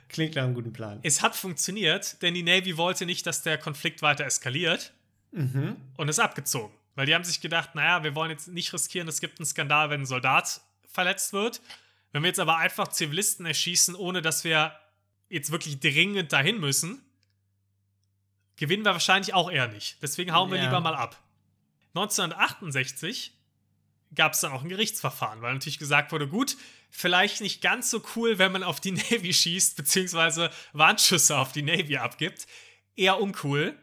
[0.08, 0.98] Klingt nach einem guten Plan.
[1.02, 4.92] Es hat funktioniert, denn die Navy wollte nicht, dass der Konflikt weiter eskaliert
[5.32, 5.76] mhm.
[5.96, 6.74] und ist abgezogen.
[6.94, 9.90] Weil die haben sich gedacht, naja, wir wollen jetzt nicht riskieren, es gibt einen Skandal,
[9.90, 11.60] wenn ein Soldat verletzt wird.
[12.12, 14.74] Wenn wir jetzt aber einfach Zivilisten erschießen, ohne dass wir
[15.28, 17.00] jetzt wirklich dringend dahin müssen,
[18.56, 20.02] gewinnen wir wahrscheinlich auch eher nicht.
[20.02, 20.64] Deswegen hauen wir ja.
[20.64, 21.16] lieber mal ab.
[21.94, 23.32] 1968
[24.14, 26.56] gab es dann auch ein Gerichtsverfahren, weil natürlich gesagt wurde, gut,
[26.90, 31.62] vielleicht nicht ganz so cool, wenn man auf die Navy schießt, beziehungsweise Warnschüsse auf die
[31.62, 32.46] Navy abgibt.
[32.96, 33.78] Eher uncool.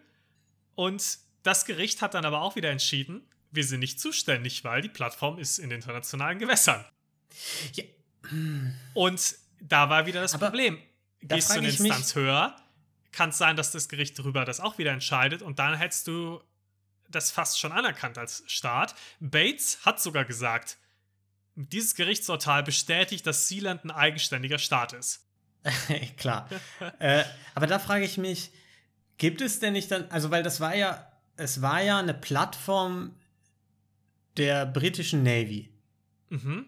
[0.75, 4.89] Und das Gericht hat dann aber auch wieder entschieden, wir sind nicht zuständig, weil die
[4.89, 6.83] Plattform ist in internationalen Gewässern.
[7.73, 7.83] Ja,
[8.93, 10.77] und da war wieder das Aber Problem.
[11.21, 12.55] Gehst du eine Instanz höher,
[13.11, 16.41] kann es sein, dass das Gericht darüber das auch wieder entscheidet und dann hättest du
[17.09, 18.95] das fast schon anerkannt als Staat.
[19.19, 20.77] Bates hat sogar gesagt,
[21.55, 25.25] dieses Gerichtsurteil bestätigt, dass Sealand ein eigenständiger Staat ist.
[26.17, 26.49] Klar.
[26.99, 27.23] äh,
[27.55, 28.51] aber da frage ich mich,
[29.17, 33.15] gibt es denn nicht dann, also weil das war ja, es war ja eine Plattform
[34.35, 35.69] der britischen Navy.
[36.29, 36.65] Mhm.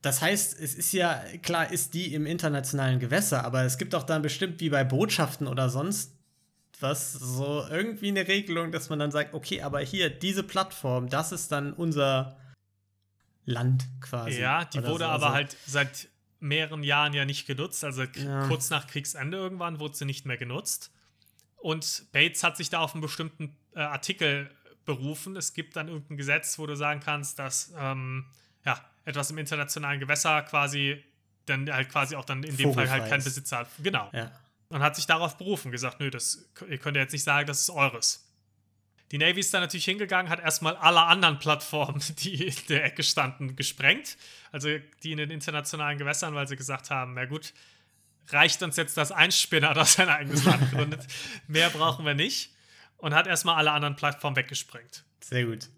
[0.00, 4.04] Das heißt, es ist ja, klar, ist die im internationalen Gewässer, aber es gibt auch
[4.04, 6.14] dann bestimmt wie bei Botschaften oder sonst
[6.80, 11.32] was so irgendwie eine Regelung, dass man dann sagt, okay, aber hier, diese Plattform, das
[11.32, 12.36] ist dann unser
[13.44, 14.40] Land quasi.
[14.40, 15.10] Ja, die wurde so.
[15.10, 17.82] aber also, halt seit mehreren Jahren ja nicht genutzt.
[17.82, 18.46] Also ja.
[18.46, 20.92] kurz nach Kriegsende irgendwann wurde sie nicht mehr genutzt.
[21.58, 24.50] Und Bates hat sich da auf einen bestimmten äh, Artikel
[24.84, 25.36] berufen.
[25.36, 28.26] Es gibt dann irgendein Gesetz, wo du sagen kannst, dass ähm,
[28.64, 31.04] ja, etwas im internationalen Gewässer quasi
[31.46, 33.68] dann halt quasi auch dann in dem Fall halt kein Besitzer hat.
[33.82, 34.10] Genau.
[34.12, 34.32] Ja.
[34.68, 37.60] Und hat sich darauf berufen, gesagt, nö, das, ihr könnt ja jetzt nicht sagen, das
[37.60, 38.24] ist eures.
[39.10, 43.02] Die Navy ist dann natürlich hingegangen, hat erstmal alle anderen Plattformen, die in der Ecke
[43.02, 44.18] standen, gesprengt.
[44.52, 44.68] Also
[45.02, 47.54] die in den internationalen Gewässern, weil sie gesagt haben, na gut,
[48.30, 51.06] reicht uns jetzt, dass ein Spinner das sein eigenes Land gründet.
[51.46, 52.54] Mehr brauchen wir nicht.
[52.96, 55.04] Und hat erstmal alle anderen Plattformen weggesprengt.
[55.20, 55.68] Sehr gut.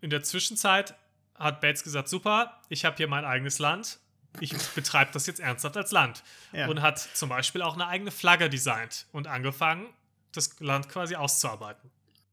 [0.00, 0.94] In der Zwischenzeit
[1.34, 3.98] hat Bates gesagt, super, ich habe hier mein eigenes Land,
[4.40, 6.22] ich betreibe das jetzt ernsthaft als Land.
[6.52, 6.68] Ja.
[6.68, 9.86] Und hat zum Beispiel auch eine eigene Flagge designt und angefangen,
[10.32, 11.90] das Land quasi auszuarbeiten.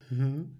[0.10, 0.58] Mhm.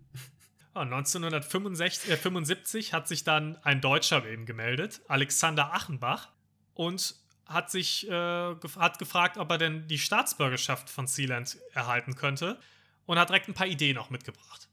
[0.74, 6.30] Ja, 1975 äh, hat sich dann ein Deutscher ihm gemeldet, Alexander Achenbach,
[6.74, 7.16] und
[7.48, 12.60] hat sich äh, gef hat gefragt, ob er denn die Staatsbürgerschaft von Sealand erhalten könnte
[13.06, 14.68] und hat direkt ein paar Ideen auch mitgebracht.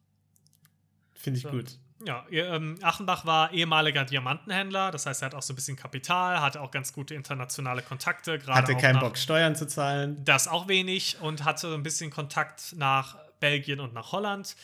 [1.15, 1.51] Finde ich so.
[1.51, 1.79] gut.
[2.05, 6.41] Ja, ähm, Achenbach war ehemaliger Diamantenhändler, das heißt, er hat auch so ein bisschen Kapital,
[6.41, 8.41] hatte auch ganz gute internationale Kontakte.
[8.49, 10.25] Hatte keinen Bock, Steuern zu zahlen.
[10.25, 14.57] Das auch wenig und hatte ein bisschen Kontakt nach Belgien und nach Holland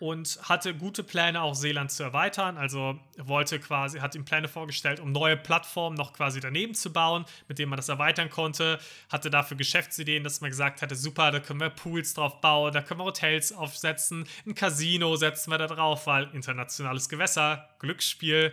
[0.00, 2.58] und hatte gute Pläne, auch Seeland zu erweitern.
[2.58, 7.24] Also wollte quasi, hat ihm Pläne vorgestellt, um neue Plattformen noch quasi daneben zu bauen,
[7.48, 8.78] mit denen man das erweitern konnte.
[9.08, 12.82] Hatte dafür Geschäftsideen, dass man gesagt hatte, super, da können wir Pools drauf bauen, da
[12.82, 18.52] können wir Hotels aufsetzen, ein Casino setzen wir da drauf, weil internationales Gewässer, Glücksspiel,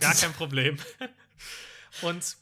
[0.00, 0.78] gar kein Problem.
[2.02, 2.36] und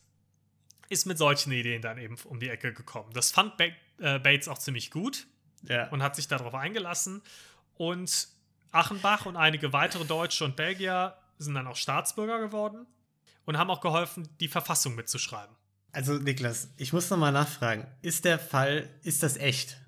[0.88, 3.10] ist mit solchen Ideen dann eben um die Ecke gekommen.
[3.14, 5.26] Das fand äh, Bates auch ziemlich gut
[5.68, 5.88] ja.
[5.88, 7.22] und hat sich darauf eingelassen.
[7.76, 8.28] Und
[8.70, 12.86] Achenbach und einige weitere Deutsche und Belgier sind dann auch Staatsbürger geworden
[13.44, 15.54] und haben auch geholfen, die Verfassung mitzuschreiben.
[15.92, 17.86] Also, Niklas, ich muss nochmal nachfragen.
[18.00, 19.78] Ist der Fall, ist das echt?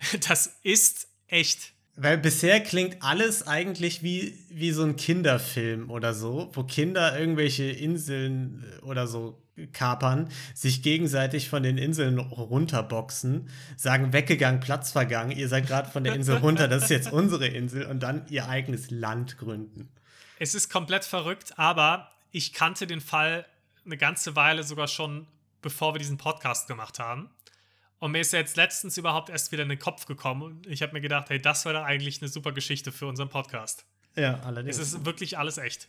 [0.28, 1.72] Das ist echt.
[1.96, 7.64] Weil bisher klingt alles eigentlich wie, wie so ein Kinderfilm oder so, wo Kinder irgendwelche
[7.64, 15.48] Inseln oder so kapern, sich gegenseitig von den Inseln runterboxen, sagen weggegangen, Platz vergangen, ihr
[15.48, 18.90] seid gerade von der Insel runter, das ist jetzt unsere Insel und dann ihr eigenes
[18.90, 19.88] Land gründen.
[20.38, 23.46] Es ist komplett verrückt, aber ich kannte den Fall
[23.84, 25.26] eine ganze Weile sogar schon,
[25.62, 27.30] bevor wir diesen Podcast gemacht haben.
[28.00, 30.82] Und mir ist ja jetzt letztens überhaupt erst wieder in den Kopf gekommen und ich
[30.82, 33.86] habe mir gedacht, hey, das wäre eigentlich eine super Geschichte für unseren Podcast.
[34.16, 34.78] Ja, allerdings.
[34.78, 35.88] Es ist wirklich alles echt.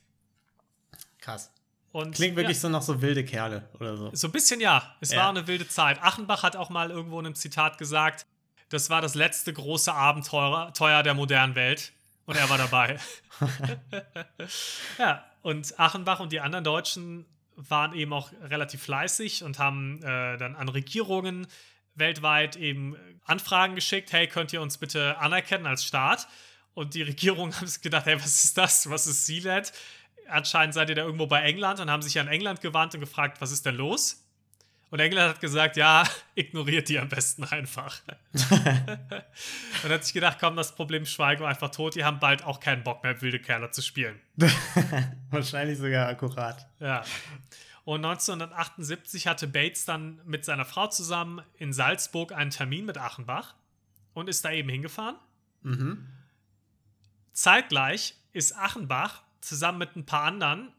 [1.19, 1.51] Krass.
[1.95, 4.09] Und, Klingt wirklich ja, so nach so wilde Kerle oder so.
[4.11, 4.97] So ein bisschen ja.
[4.99, 5.19] Es ja.
[5.19, 6.03] war eine wilde Zeit.
[6.03, 8.25] Achenbach hat auch mal irgendwo in einem Zitat gesagt,
[8.67, 11.93] das war das letzte große Abenteuer der modernen Welt.
[12.25, 12.99] Und er war dabei.
[14.97, 20.35] ja, und Achenbach und die anderen Deutschen waren eben auch relativ fleißig und haben äh,
[20.35, 21.47] dann an Regierungen
[21.93, 26.27] weltweit eben Anfragen geschickt, hey, könnt ihr uns bitte anerkennen als Staat?
[26.73, 28.89] Und die Regierungen haben sich gedacht, hey, was ist das?
[28.89, 29.71] Was ist Sealand?
[30.27, 33.41] Anscheinend seid ihr da irgendwo bei England und haben sich an England gewandt und gefragt,
[33.41, 34.25] was ist denn los?
[34.91, 36.03] Und England hat gesagt, ja,
[36.35, 38.01] ignoriert die am besten einfach.
[38.33, 41.95] und hat sich gedacht, komm, das Problem schweigen wir einfach tot.
[41.95, 44.19] Die haben bald auch keinen Bock mehr, wilde Kerle zu spielen.
[45.31, 46.65] Wahrscheinlich sogar akkurat.
[46.79, 47.03] Ja.
[47.83, 53.53] Und 1978 hatte Bates dann mit seiner Frau zusammen in Salzburg einen Termin mit Achenbach
[54.13, 55.17] und ist da eben hingefahren.
[55.61, 56.07] Mhm.
[57.33, 60.71] Zeitgleich ist Achenbach zusammen mit ein paar anderen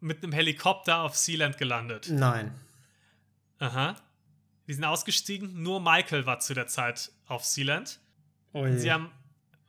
[0.00, 2.08] mit einem Helikopter auf Sealand gelandet.
[2.10, 2.54] Nein.
[3.58, 3.96] Aha.
[4.66, 5.62] Die sind ausgestiegen.
[5.62, 8.00] Nur Michael war zu der Zeit auf Sealand.
[8.52, 9.10] Oh sie haben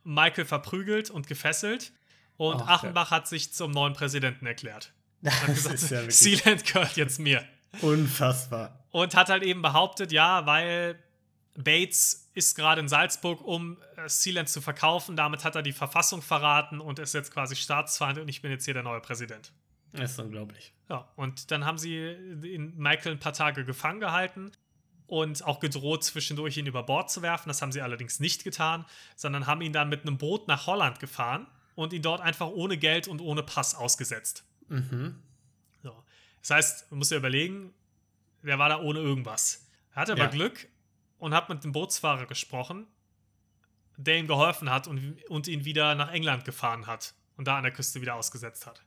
[0.04, 1.92] Michael verprügelt und gefesselt.
[2.36, 3.18] Und Ach, Achenbach ja.
[3.18, 4.92] hat sich zum neuen Präsidenten erklärt.
[5.22, 7.44] Das hat gesagt, ja Sealand gehört jetzt mir.
[7.80, 8.84] Unfassbar.
[8.90, 10.98] Und hat halt eben behauptet, ja, weil
[11.54, 15.16] Bates ist gerade in Salzburg, um äh, Sealand zu verkaufen.
[15.16, 18.64] Damit hat er die Verfassung verraten und ist jetzt quasi Staatsfeind und ich bin jetzt
[18.64, 19.52] hier der neue Präsident.
[19.92, 20.72] Das ist unglaublich.
[20.88, 22.16] Ja, und dann haben sie
[22.76, 24.52] Michael ein paar Tage gefangen gehalten
[25.06, 27.48] und auch gedroht, zwischendurch ihn über Bord zu werfen.
[27.48, 31.00] Das haben sie allerdings nicht getan, sondern haben ihn dann mit einem Boot nach Holland
[31.00, 34.44] gefahren und ihn dort einfach ohne Geld und ohne Pass ausgesetzt.
[34.68, 35.16] Mhm.
[35.82, 35.94] So.
[36.40, 37.74] Das heißt, man muss ja überlegen,
[38.42, 39.66] der war da ohne irgendwas.
[39.94, 40.30] Er hatte aber ja.
[40.30, 40.66] Glück
[41.22, 42.88] und hat mit dem Bootsfahrer gesprochen,
[43.96, 47.62] der ihm geholfen hat und, und ihn wieder nach England gefahren hat und da an
[47.62, 48.82] der Küste wieder ausgesetzt hat.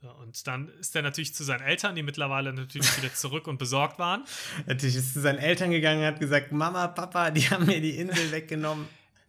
[0.00, 3.98] Und dann ist er natürlich zu seinen Eltern, die mittlerweile natürlich wieder zurück und besorgt
[3.98, 4.24] waren.
[4.66, 7.98] Natürlich ist zu seinen Eltern gegangen und hat gesagt: Mama, Papa, die haben mir die
[7.98, 8.88] Insel weggenommen.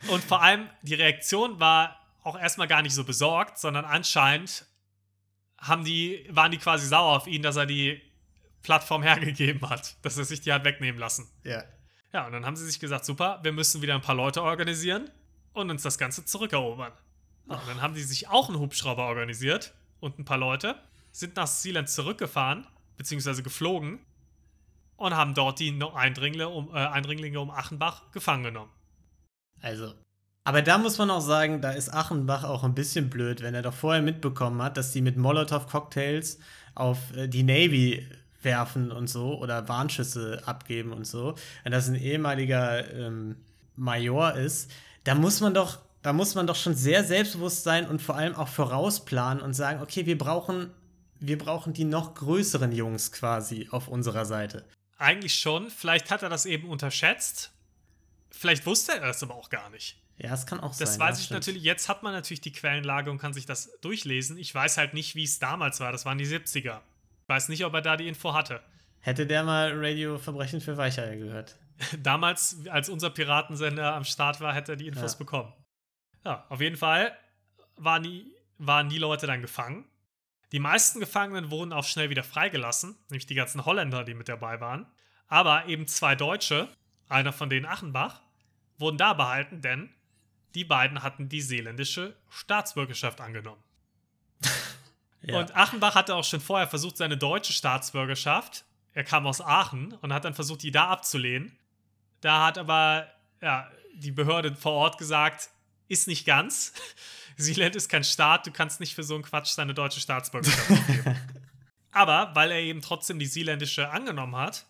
[0.10, 4.68] Und vor allem die Reaktion war auch erstmal gar nicht so besorgt, sondern anscheinend
[5.58, 8.00] haben die, waren die quasi sauer auf ihn, dass er die
[8.62, 11.28] Plattform hergegeben hat, dass er sich die hat wegnehmen lassen.
[11.44, 11.64] Ja.
[12.14, 15.10] Ja, und dann haben sie sich gesagt, super, wir müssen wieder ein paar Leute organisieren
[15.54, 16.92] und uns das Ganze zurückerobern.
[17.48, 20.76] Und dann haben die sich auch einen Hubschrauber organisiert und ein paar Leute,
[21.12, 22.66] sind nach Sealand zurückgefahren,
[22.98, 24.00] beziehungsweise geflogen
[24.96, 28.72] und haben dort die Eindringlinge um, äh, Eindringlinge um Achenbach gefangen genommen.
[29.62, 29.94] Also,
[30.44, 33.62] aber da muss man auch sagen, da ist Achenbach auch ein bisschen blöd, wenn er
[33.62, 36.40] doch vorher mitbekommen hat, dass die mit Molotow-Cocktails
[36.76, 38.08] auf äh, die Navy
[38.42, 43.36] werfen und so oder Warnschüsse abgeben und so, wenn das ein ehemaliger ähm,
[43.76, 44.72] Major ist,
[45.04, 48.36] da muss man doch, da muss man doch schon sehr selbstbewusst sein und vor allem
[48.36, 50.72] auch vorausplanen und sagen, okay, wir brauchen,
[51.20, 54.66] wir brauchen die noch größeren Jungs quasi auf unserer Seite.
[54.98, 55.70] Eigentlich schon.
[55.70, 57.52] Vielleicht hat er das eben unterschätzt.
[58.32, 59.98] Vielleicht wusste er das aber auch gar nicht.
[60.18, 60.88] Ja, es kann auch das sein.
[60.88, 61.40] Das weiß ja, ich stimmt.
[61.40, 61.64] natürlich.
[61.64, 64.38] Jetzt hat man natürlich die Quellenlage und kann sich das durchlesen.
[64.38, 65.94] Ich weiß halt nicht, wie es damals war.
[65.94, 66.82] Das waren die 70er.
[67.30, 68.60] Ich weiß nicht, ob er da die Info hatte.
[69.02, 71.60] Hätte der mal Radio Verbrechen für Weicheier gehört.
[72.00, 75.18] Damals, als unser Piratensender am Start war, hätte er die Infos ja.
[75.20, 75.54] bekommen.
[76.26, 77.16] Ja, auf jeden Fall
[77.76, 79.86] waren die, waren die Leute dann gefangen.
[80.52, 84.60] Die meisten Gefangenen wurden auch schnell wieder freigelassen, nämlich die ganzen Holländer, die mit dabei
[84.60, 84.88] waren.
[85.28, 86.68] Aber eben zwei Deutsche,
[87.10, 88.24] einer von denen Achenbach,
[88.80, 89.94] wurden da behalten, denn
[90.56, 93.62] die beiden hatten die seeländische Staatsbürgerschaft angenommen.
[95.22, 95.40] Ja.
[95.40, 100.14] Und Achenbach hatte auch schon vorher versucht, seine deutsche Staatsbürgerschaft, er kam aus Aachen und
[100.14, 101.58] hat dann versucht, die da abzulehnen.
[102.22, 103.08] Da hat aber
[103.42, 105.50] ja, die Behörde vor Ort gesagt,
[105.88, 106.74] ist nicht ganz.
[107.38, 111.16] Seeland ist kein Staat, du kannst nicht für so einen Quatsch deine deutsche Staatsbürgerschaft geben.
[111.92, 114.66] aber weil er eben trotzdem die seeländische angenommen hat,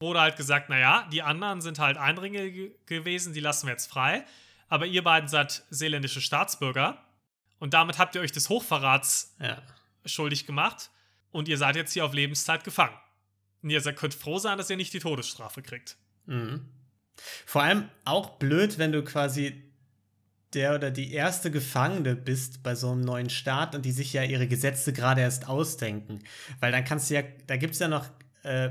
[0.00, 4.24] wurde halt gesagt, naja, die anderen sind halt Eindringlinge gewesen, die lassen wir jetzt frei
[4.68, 6.98] aber ihr beiden seid seeländische Staatsbürger
[7.58, 9.62] und damit habt ihr euch des Hochverrats ja.
[10.08, 10.90] Schuldig gemacht
[11.30, 12.96] und ihr seid jetzt hier auf Lebenszeit gefangen.
[13.62, 15.96] Und ihr könnt froh sein, dass ihr nicht die Todesstrafe kriegt.
[16.26, 16.66] Mhm.
[17.46, 19.68] Vor allem auch blöd, wenn du quasi
[20.54, 24.22] der oder die erste Gefangene bist bei so einem neuen Staat und die sich ja
[24.22, 26.20] ihre Gesetze gerade erst ausdenken.
[26.60, 28.06] Weil dann kannst du ja, da gibt es ja noch,
[28.44, 28.70] äh,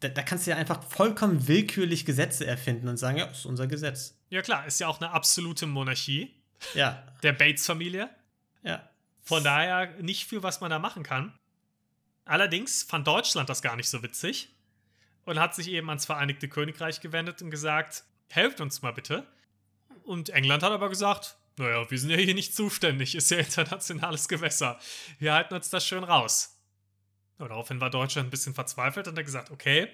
[0.00, 3.46] da, da, kannst du ja einfach vollkommen willkürlich Gesetze erfinden und sagen, ja, das ist
[3.46, 4.18] unser Gesetz.
[4.30, 6.34] Ja klar, ist ja auch eine absolute Monarchie.
[6.74, 7.06] Ja.
[7.22, 8.08] Der Bates-Familie.
[9.22, 11.32] Von daher nicht viel, was man da machen kann.
[12.24, 14.54] Allerdings fand Deutschland das gar nicht so witzig
[15.24, 19.26] und hat sich eben ans Vereinigte Königreich gewendet und gesagt, helft uns mal bitte.
[20.04, 24.28] Und England hat aber gesagt, naja, wir sind ja hier nicht zuständig, ist ja internationales
[24.28, 24.78] Gewässer.
[25.18, 26.58] Wir halten uns das schön raus.
[27.38, 29.88] Und daraufhin war Deutschland ein bisschen verzweifelt und hat gesagt, okay,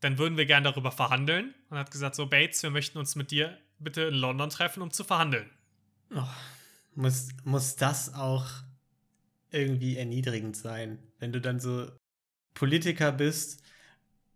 [0.00, 1.54] dann würden wir gerne darüber verhandeln.
[1.70, 4.90] Und hat gesagt, so Bates, wir möchten uns mit dir bitte in London treffen, um
[4.90, 5.50] zu verhandeln.
[6.14, 6.22] Oh,
[6.94, 8.46] muss, muss das auch
[9.50, 11.90] irgendwie erniedrigend sein, wenn du dann so
[12.54, 13.62] Politiker bist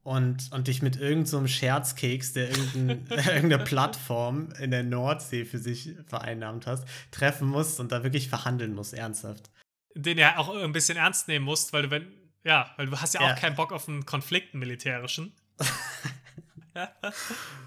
[0.03, 5.95] und, und dich mit irgendeinem so Scherzkeks, der irgendeine Plattform in der Nordsee für sich
[6.07, 9.51] vereinnahmt hast, treffen musst und da wirklich verhandeln musst, ernsthaft.
[9.95, 12.07] Den ja auch ein bisschen ernst nehmen musst, weil du, wenn,
[12.45, 13.33] ja, weil du hast ja, ja.
[13.33, 15.35] auch keinen Bock auf einen Konflikt, einen militärischen.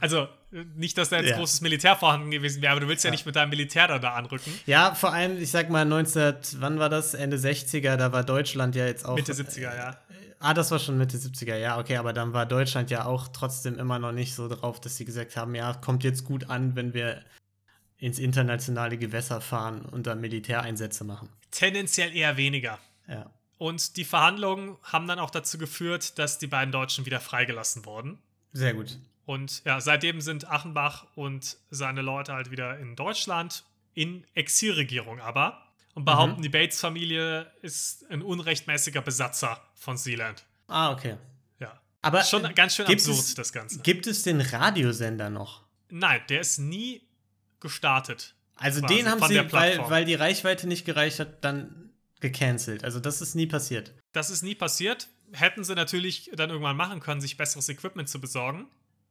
[0.01, 0.27] also,
[0.75, 1.37] nicht, dass da jetzt ja.
[1.37, 3.99] großes Militär vorhanden gewesen wäre, aber du willst ja, ja, nicht mit deinem Militär da,
[3.99, 4.53] da anrücken.
[4.65, 7.13] Ja, vor allem, ich sag mal, 19, wann war das?
[7.13, 9.15] Ende 60er, da war Deutschland ja jetzt auch.
[9.15, 9.89] Mitte 70er, ja.
[9.91, 9.95] Äh,
[10.39, 13.77] ah, das war schon Mitte 70er, ja, okay, aber dann war Deutschland ja auch trotzdem
[13.77, 16.93] immer noch nicht so drauf, dass sie gesagt haben, ja, kommt jetzt gut an, wenn
[16.93, 17.23] wir
[17.97, 21.29] ins internationale Gewässer fahren und dann Militäreinsätze machen.
[21.51, 22.79] Tendenziell eher weniger.
[23.07, 23.29] Ja.
[23.57, 28.17] Und die Verhandlungen haben dann auch dazu geführt, dass die beiden Deutschen wieder freigelassen wurden.
[28.51, 28.97] Sehr gut.
[29.25, 35.69] Und ja, seitdem sind Achenbach und seine Leute halt wieder in Deutschland, in Exilregierung aber,
[35.93, 36.43] und behaupten, mhm.
[36.43, 40.45] die Bates-Familie ist ein unrechtmäßiger Besatzer von Sealand.
[40.67, 41.17] Ah, okay.
[41.59, 41.79] Ja.
[42.01, 43.79] Aber schon äh, ganz schön absurd, es, das Ganze.
[43.81, 45.63] Gibt es den Radiosender noch?
[45.89, 47.01] Nein, der ist nie
[47.59, 48.35] gestartet.
[48.55, 52.83] Also den haben sie, weil, weil die Reichweite nicht gereicht hat, dann gecancelt.
[52.83, 53.93] Also das ist nie passiert.
[54.11, 55.07] Das ist nie passiert.
[55.33, 58.67] Hätten sie natürlich dann irgendwann machen können, sich besseres Equipment zu besorgen.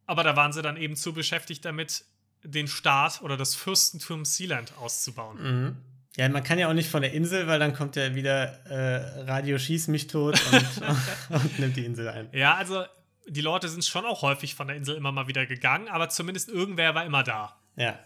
[0.07, 2.05] Aber da waren sie dann eben zu beschäftigt damit,
[2.43, 5.43] den Staat oder das Fürstentum Sealand auszubauen.
[5.43, 5.77] Mhm.
[6.17, 9.23] Ja, man kann ja auch nicht von der Insel, weil dann kommt ja wieder äh,
[9.23, 10.83] Radio Schieß mich tot und,
[11.31, 12.29] und, nimmt die Insel ein.
[12.33, 12.85] Ja, also
[13.29, 16.49] die Leute sind schon auch häufig von der Insel immer mal wieder gegangen, aber zumindest
[16.49, 17.61] irgendwer war immer da.
[17.77, 17.99] Ja.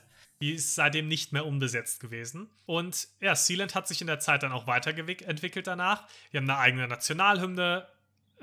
[0.43, 2.51] Die ist seitdem nicht mehr unbesetzt gewesen.
[2.67, 6.07] Und ja, Sealand hat sich in der Zeit dann auch weiterentwickelt danach.
[6.33, 7.87] Die haben eine eigene Nationalhymne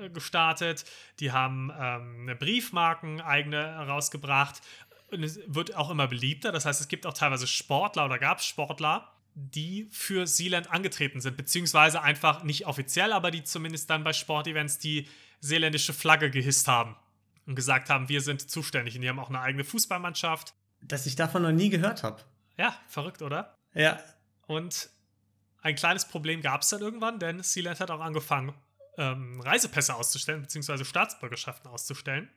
[0.08, 0.84] gestartet.
[1.18, 4.60] Die haben ähm, eine Briefmarken eigene herausgebracht.
[5.10, 6.52] Und es wird auch immer beliebter.
[6.52, 11.20] Das heißt, es gibt auch teilweise Sportler oder gab es Sportler, die für Sealand angetreten
[11.20, 15.08] sind, beziehungsweise einfach nicht offiziell, aber die zumindest dann bei Sportevents die
[15.40, 16.96] seeländische Flagge gehisst haben
[17.46, 18.94] und gesagt haben, wir sind zuständig.
[18.96, 20.54] Und die haben auch eine eigene Fußballmannschaft.
[20.82, 22.22] Dass ich davon noch nie gehört habe.
[22.56, 23.54] Ja, verrückt, oder?
[23.74, 23.98] Ja.
[24.46, 24.90] Und
[25.62, 28.54] ein kleines Problem gab es dann irgendwann, denn Sealand hat auch angefangen,
[29.00, 32.28] ähm, Reisepässe auszustellen, beziehungsweise Staatsbürgerschaften auszustellen.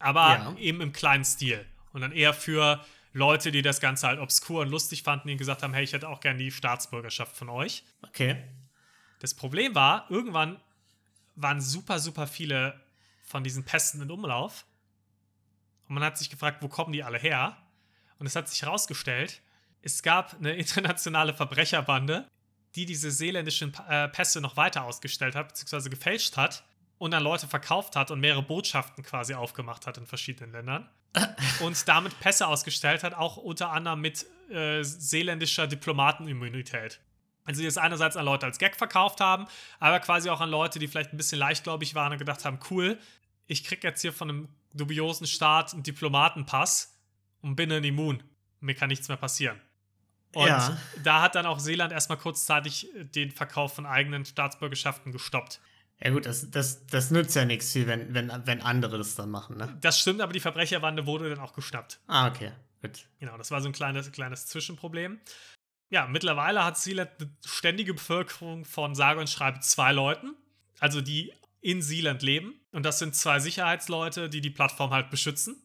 [0.00, 0.56] Aber ja.
[0.58, 1.64] eben im kleinen Stil.
[1.92, 5.62] Und dann eher für Leute, die das Ganze halt obskur und lustig fanden, die gesagt
[5.62, 7.84] haben, hey, ich hätte auch gerne die Staatsbürgerschaft von euch.
[8.02, 8.42] Okay.
[9.20, 10.58] Das Problem war, irgendwann
[11.36, 12.80] waren super, super viele
[13.22, 14.64] von diesen Pässen in Umlauf.
[15.88, 17.56] Und man hat sich gefragt, wo kommen die alle her?
[18.18, 19.42] Und es hat sich herausgestellt,
[19.82, 22.28] es gab eine internationale Verbrecherbande,
[22.74, 26.64] die diese seeländischen äh, Pässe noch weiter ausgestellt hat, beziehungsweise gefälscht hat
[26.98, 30.88] und dann Leute verkauft hat und mehrere Botschaften quasi aufgemacht hat in verschiedenen Ländern.
[31.60, 37.00] und damit Pässe ausgestellt hat, auch unter anderem mit äh, seeländischer Diplomatenimmunität.
[37.44, 39.46] Also die es einerseits an Leute als Gag verkauft haben,
[39.78, 42.98] aber quasi auch an Leute, die vielleicht ein bisschen leichtgläubig waren und gedacht haben, cool,
[43.46, 46.98] ich krieg jetzt hier von einem dubiosen Staat einen Diplomatenpass
[47.42, 48.22] und bin dann immun.
[48.60, 49.60] Mir kann nichts mehr passieren.
[50.34, 50.76] Und ja.
[51.02, 55.60] da hat dann auch Seeland erstmal kurzzeitig den Verkauf von eigenen Staatsbürgerschaften gestoppt.
[56.02, 59.30] Ja gut, das, das, das nützt ja nichts viel, wenn, wenn, wenn andere das dann
[59.30, 59.76] machen, ne?
[59.80, 62.00] Das stimmt, aber die Verbrecherbande wurde dann auch geschnappt.
[62.08, 63.06] Ah, okay, gut.
[63.20, 65.20] Genau, das war so ein kleines, kleines Zwischenproblem.
[65.90, 70.34] Ja, mittlerweile hat Sealand eine ständige Bevölkerung von sage und schreibe zwei Leuten,
[70.80, 72.54] also die in Sealand leben.
[72.72, 75.62] Und das sind zwei Sicherheitsleute, die die Plattform halt beschützen.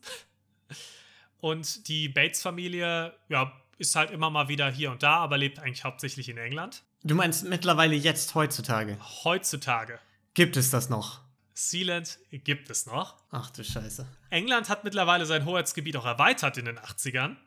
[1.39, 5.83] Und die Bates-Familie, ja, ist halt immer mal wieder hier und da, aber lebt eigentlich
[5.83, 6.83] hauptsächlich in England.
[7.03, 8.97] Du meinst mittlerweile jetzt heutzutage?
[9.23, 9.99] Heutzutage.
[10.33, 11.21] Gibt es das noch?
[11.53, 13.15] Sealand gibt es noch.
[13.31, 14.07] Ach du Scheiße.
[14.29, 17.37] England hat mittlerweile sein Hoheitsgebiet auch erweitert in den 80ern,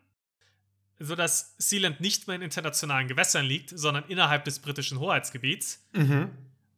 [0.98, 5.86] sodass Sealand nicht mehr in internationalen Gewässern liegt, sondern innerhalb des britischen Hoheitsgebiets.
[5.92, 6.30] Mhm.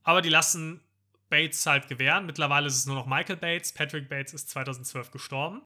[0.03, 0.81] Aber die lassen
[1.29, 2.27] Bates halt gewähren.
[2.27, 3.73] Mittlerweile ist es nur noch Michael Bates.
[3.73, 5.63] Patrick Bates ist 2012 gestorben.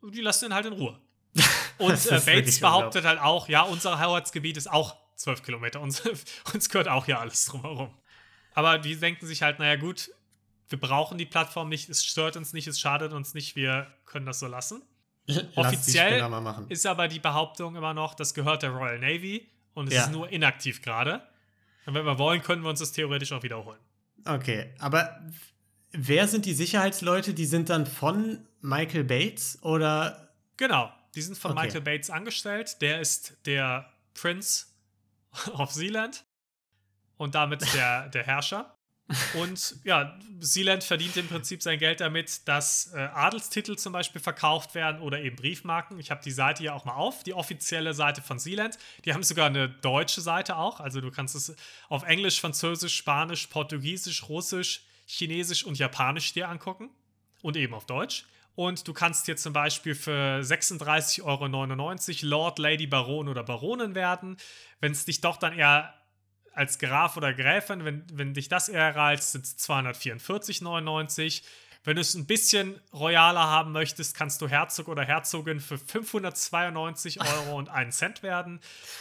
[0.00, 0.98] Und die lassen ihn halt in Ruhe.
[1.82, 5.80] Und äh, Bates behauptet halt auch, ja, unser Howards-Gebiet ist auch 12 Kilometer.
[5.80, 6.02] Uns,
[6.54, 7.94] uns gehört auch ja alles drumherum.
[8.54, 10.10] Aber die denken sich halt, naja gut,
[10.68, 14.26] wir brauchen die Plattform nicht, es stört uns nicht, es schadet uns nicht, wir können
[14.26, 14.82] das so lassen.
[15.54, 16.24] Offiziell
[16.68, 20.02] ist aber die Behauptung immer noch, das gehört der Royal Navy und es ja.
[20.04, 21.22] ist nur inaktiv gerade.
[21.86, 23.78] Und wenn wir wollen, können wir uns das theoretisch auch wiederholen.
[24.24, 25.20] Okay, aber
[25.92, 27.34] wer sind die Sicherheitsleute?
[27.34, 30.34] Die sind dann von Michael Bates oder?
[30.56, 31.66] Genau, die sind von okay.
[31.66, 32.80] Michael Bates angestellt.
[32.80, 34.66] Der ist der Prince
[35.52, 36.24] of Sealand
[37.16, 38.76] und damit der, der Herrscher.
[39.34, 44.74] Und ja, Sealand verdient im Prinzip sein Geld damit, dass äh, Adelstitel zum Beispiel verkauft
[44.74, 45.98] werden oder eben Briefmarken.
[45.98, 48.78] Ich habe die Seite hier auch mal auf, die offizielle Seite von Sealand.
[49.04, 50.80] Die haben sogar eine deutsche Seite auch.
[50.80, 51.54] Also du kannst es
[51.88, 56.90] auf Englisch, Französisch, Spanisch, Portugiesisch, Russisch, Chinesisch und Japanisch dir angucken.
[57.42, 58.24] Und eben auf Deutsch.
[58.54, 64.36] Und du kannst hier zum Beispiel für 36,99 Euro Lord, Lady, Baron oder Baronin werden.
[64.80, 65.94] Wenn es dich doch dann eher
[66.54, 71.42] als Graf oder Gräfin, wenn, wenn dich das eher reizt, sind es 244,99.
[71.84, 77.20] Wenn du es ein bisschen royaler haben möchtest, kannst du Herzog oder Herzogin für 592
[77.20, 78.60] Euro und einen Cent werden.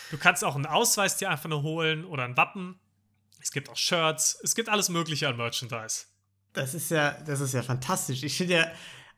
[0.09, 2.79] Du kannst auch einen Ausweis dir einfach nur holen oder ein Wappen.
[3.39, 4.39] Es gibt auch Shirts.
[4.43, 6.05] Es gibt alles Mögliche an Merchandise.
[6.53, 8.23] Das ist ja, das ist ja fantastisch.
[8.23, 8.71] Ich finde ja,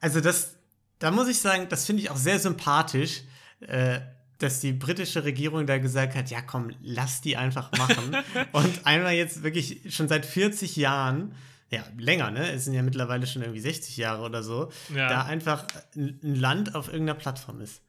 [0.04, 0.58] also das,
[1.00, 3.22] da muss ich sagen, das finde ich auch sehr sympathisch.
[3.62, 4.02] Äh,
[4.40, 8.18] dass die britische Regierung da gesagt hat, ja komm, lass die einfach machen.
[8.52, 11.34] und einmal jetzt wirklich schon seit 40 Jahren,
[11.70, 12.52] ja, länger, ne?
[12.52, 15.08] Es sind ja mittlerweile schon irgendwie 60 Jahre oder so, ja.
[15.08, 17.82] da einfach ein Land auf irgendeiner Plattform ist.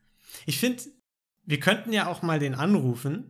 [0.46, 0.84] Ich finde,
[1.44, 3.24] wir könnten ja auch mal den anrufen,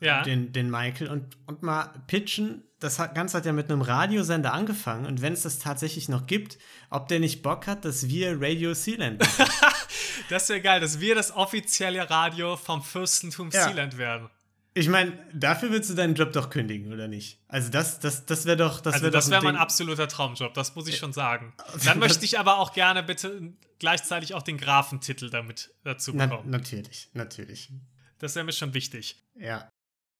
[0.00, 0.22] ja.
[0.22, 2.64] den, den Michael, und, und mal pitchen.
[2.84, 6.58] Das Ganze hat ja mit einem Radiosender angefangen und wenn es das tatsächlich noch gibt,
[6.90, 9.26] ob der nicht Bock hat, dass wir Radio Sealand
[10.28, 13.68] Das wäre geil, dass wir das offizielle Radio vom Fürstentum ja.
[13.68, 14.28] Sealand werden.
[14.74, 17.40] Ich meine, dafür würdest du deinen Job doch kündigen, oder nicht?
[17.48, 20.74] Also das, das, das wäre doch, das also wär das wäre mein absoluter Traumjob, das
[20.74, 21.54] muss ich schon sagen.
[21.86, 26.42] Dann möchte ich aber auch gerne bitte gleichzeitig auch den Grafentitel damit dazu bekommen.
[26.50, 27.72] Na, natürlich, natürlich.
[28.18, 29.24] Das wäre mir schon wichtig.
[29.36, 29.70] Ja.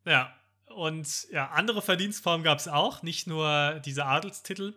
[0.06, 0.34] Ja.
[0.75, 4.75] Und ja, andere Verdienstformen gab es auch, nicht nur diese Adelstitel,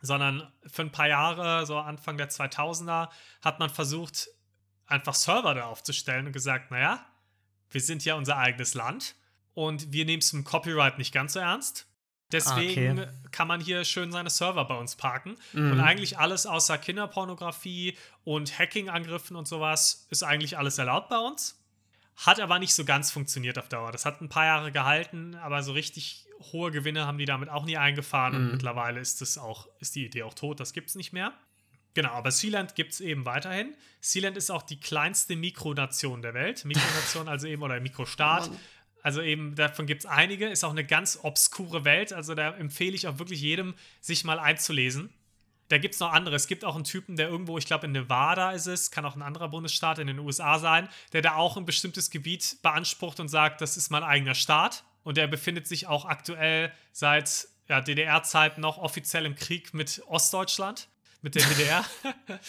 [0.00, 3.08] sondern für ein paar Jahre, so Anfang der 2000er,
[3.42, 4.28] hat man versucht,
[4.86, 7.04] einfach Server da aufzustellen und gesagt, naja,
[7.70, 9.16] wir sind ja unser eigenes Land
[9.54, 11.86] und wir nehmen es im Copyright nicht ganz so ernst.
[12.30, 13.08] Deswegen okay.
[13.30, 15.36] kann man hier schön seine Server bei uns parken.
[15.52, 15.72] Mhm.
[15.72, 21.58] Und eigentlich alles außer Kinderpornografie und Hacking-Angriffen und sowas ist eigentlich alles erlaubt bei uns.
[22.18, 23.92] Hat aber nicht so ganz funktioniert auf Dauer.
[23.92, 27.64] Das hat ein paar Jahre gehalten, aber so richtig hohe Gewinne haben die damit auch
[27.64, 28.34] nie eingefahren.
[28.34, 28.40] Mhm.
[28.40, 31.32] Und mittlerweile ist, das auch, ist die Idee auch tot, das gibt es nicht mehr.
[31.94, 33.74] Genau, aber Sealand gibt es eben weiterhin.
[34.00, 36.64] Sealand ist auch die kleinste Mikronation der Welt.
[36.64, 38.50] Mikronation also eben, oder Mikrostaat.
[39.02, 40.48] Also eben, davon gibt es einige.
[40.48, 42.12] Ist auch eine ganz obskure Welt.
[42.12, 45.12] Also da empfehle ich auch wirklich jedem, sich mal einzulesen.
[45.68, 46.34] Da gibt es noch andere.
[46.34, 49.16] Es gibt auch einen Typen, der irgendwo, ich glaube in Nevada ist es, kann auch
[49.16, 53.28] ein anderer Bundesstaat in den USA sein, der da auch ein bestimmtes Gebiet beansprucht und
[53.28, 54.84] sagt, das ist mein eigener Staat.
[55.02, 60.88] Und der befindet sich auch aktuell seit ja, DDR-Zeiten noch offiziell im Krieg mit Ostdeutschland
[61.22, 61.84] mit der DDR.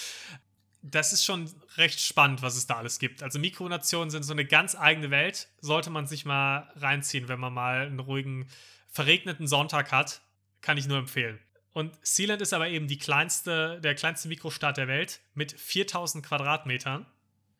[0.81, 3.21] das ist schon recht spannend, was es da alles gibt.
[3.21, 5.49] Also Mikronationen sind so eine ganz eigene Welt.
[5.59, 8.47] Sollte man sich mal reinziehen, wenn man mal einen ruhigen,
[8.89, 10.21] verregneten Sonntag hat.
[10.61, 11.39] Kann ich nur empfehlen.
[11.73, 17.05] Und Sealand ist aber eben die kleinste, der kleinste Mikrostaat der Welt mit 4000 Quadratmetern.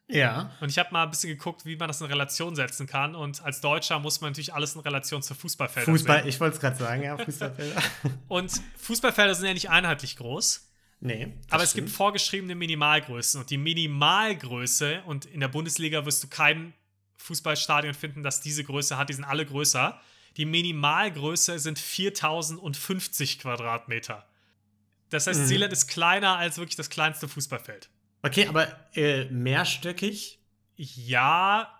[0.08, 0.52] Ja.
[0.60, 3.16] Und ich habe mal ein bisschen geguckt, wie man das in Relation setzen kann.
[3.16, 6.30] Und als Deutscher muss man natürlich alles in Relation zu Fußballfeldern Fußball, sehen.
[6.30, 7.82] ich wollte es gerade sagen, ja, Fußballfelder.
[8.28, 10.66] und Fußballfelder sind ja nicht einheitlich groß.
[11.02, 11.34] Nee.
[11.50, 16.74] Aber es gibt vorgeschriebene Minimalgrößen und die Minimalgröße, und in der Bundesliga wirst du kein
[17.18, 20.00] Fußballstadion finden, das diese Größe hat, die sind alle größer.
[20.38, 24.26] Die Minimalgröße sind 4050 Quadratmeter.
[25.10, 25.46] Das heißt, mhm.
[25.46, 27.90] Seeland ist kleiner als wirklich das kleinste Fußballfeld.
[28.22, 30.40] Okay, aber äh, mehrstöckig?
[30.76, 31.74] Ja,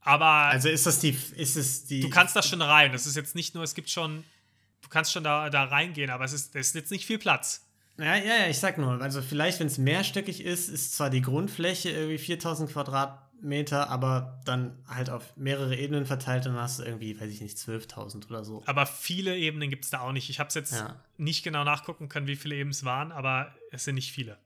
[0.00, 0.26] aber.
[0.26, 1.16] Also ist das die.
[1.36, 2.00] Ist es die.
[2.00, 2.92] Du kannst da schon rein.
[2.92, 4.24] Das ist jetzt nicht nur, es gibt schon.
[4.82, 7.66] Du kannst schon da, da reingehen, aber es ist, es ist jetzt nicht viel Platz.
[7.98, 11.20] Ja, ja, ja, ich sag nur, also vielleicht, wenn es mehrstöckig ist, ist zwar die
[11.20, 13.30] Grundfläche irgendwie 4000 Quadratmeter,
[13.72, 18.28] aber dann halt auf mehrere Ebenen verteilt, dann hast du irgendwie, weiß ich nicht, 12.000
[18.28, 18.62] oder so.
[18.66, 20.30] Aber viele Ebenen gibt es da auch nicht.
[20.30, 20.96] Ich habe es jetzt ja.
[21.16, 24.38] nicht genau nachgucken können, wie viele Ebenen es waren, aber es sind nicht viele.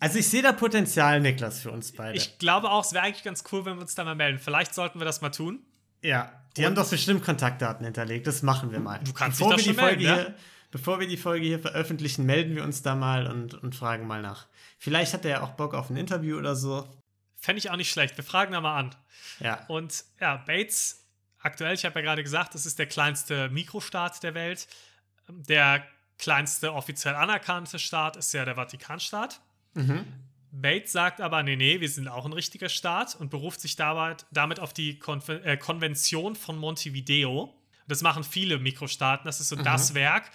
[0.00, 2.16] Also ich sehe da Potenzial, Niklas, für uns beide.
[2.16, 4.38] Ich glaube auch, es wäre eigentlich ganz cool, wenn wir uns da mal melden.
[4.38, 5.60] Vielleicht sollten wir das mal tun.
[6.02, 8.26] Ja, die Und haben doch bestimmt Kontaktdaten hinterlegt.
[8.26, 8.98] Das machen wir mal.
[9.04, 10.26] Du kannst Bevor dich da schon melden, ja?
[10.70, 14.22] bevor wir die Folge hier veröffentlichen, melden wir uns da mal und, und fragen mal
[14.22, 14.46] nach.
[14.78, 16.88] Vielleicht hat er ja auch Bock auf ein Interview oder so.
[17.40, 18.16] Fände ich auch nicht schlecht.
[18.16, 18.94] Wir fragen da mal an.
[19.40, 19.64] Ja.
[19.66, 21.06] Und ja, Bates,
[21.40, 24.68] aktuell, ich habe ja gerade gesagt, das ist der kleinste Mikrostaat der Welt.
[25.26, 25.84] Der
[26.18, 29.40] kleinste offiziell anerkannte Staat ist ja der Vatikanstaat.
[29.74, 30.06] Mhm.
[30.52, 34.16] Bates sagt aber, nee, nee, wir sind auch ein richtiger Staat und beruft sich dabei,
[34.30, 37.54] damit auf die Konven äh, Konvention von Montevideo.
[37.86, 39.64] Das machen viele Mikrostaaten, das ist so mhm.
[39.64, 40.30] das Werk,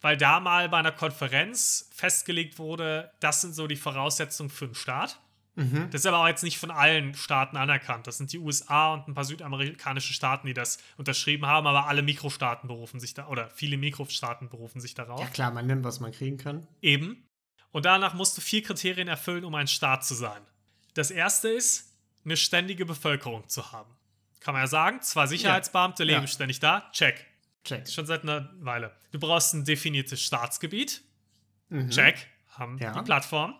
[0.00, 4.74] weil da mal bei einer Konferenz festgelegt wurde, das sind so die Voraussetzungen für einen
[4.74, 5.18] Staat.
[5.54, 5.88] Mhm.
[5.90, 8.06] Das ist aber auch jetzt nicht von allen Staaten anerkannt.
[8.06, 12.02] Das sind die USA und ein paar südamerikanische Staaten, die das unterschrieben haben, aber alle
[12.02, 15.20] Mikrostaaten berufen sich da, oder viele Mikrostaaten berufen sich darauf.
[15.20, 16.66] Ja klar, man nimmt, was man kriegen kann.
[16.80, 17.26] Eben.
[17.70, 20.42] Und danach musst du vier Kriterien erfüllen, um ein Staat zu sein.
[20.94, 23.94] Das erste ist, eine ständige Bevölkerung zu haben.
[24.40, 26.08] Kann man ja sagen, zwei Sicherheitsbeamte ja.
[26.08, 26.26] leben ja.
[26.26, 26.90] ständig da.
[26.92, 27.26] Check.
[27.64, 27.88] Check.
[27.88, 28.92] Schon seit einer Weile.
[29.12, 31.02] Du brauchst ein definiertes Staatsgebiet.
[31.68, 31.90] Mhm.
[31.90, 32.26] Check.
[32.48, 32.92] Haben ja.
[32.92, 33.54] die Plattform.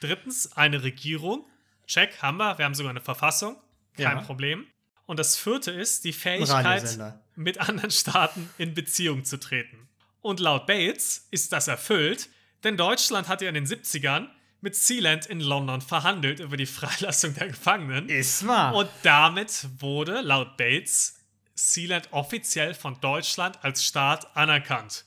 [0.00, 1.46] Drittens, eine Regierung.
[1.86, 2.58] Check, haben wir.
[2.58, 3.56] Wir haben sogar eine Verfassung.
[3.96, 4.66] Kein Problem.
[5.06, 9.88] Und das vierte ist die Fähigkeit, mit anderen Staaten in Beziehung zu treten.
[10.20, 12.28] Und laut Bates ist das erfüllt,
[12.64, 14.28] denn Deutschland hat ja in den 70ern
[14.60, 18.08] mit Sealand in London verhandelt über die Freilassung der Gefangenen.
[18.08, 18.74] Ist wahr.
[18.74, 21.16] Und damit wurde, laut Bates,
[21.54, 25.04] Sealand offiziell von Deutschland als Staat anerkannt.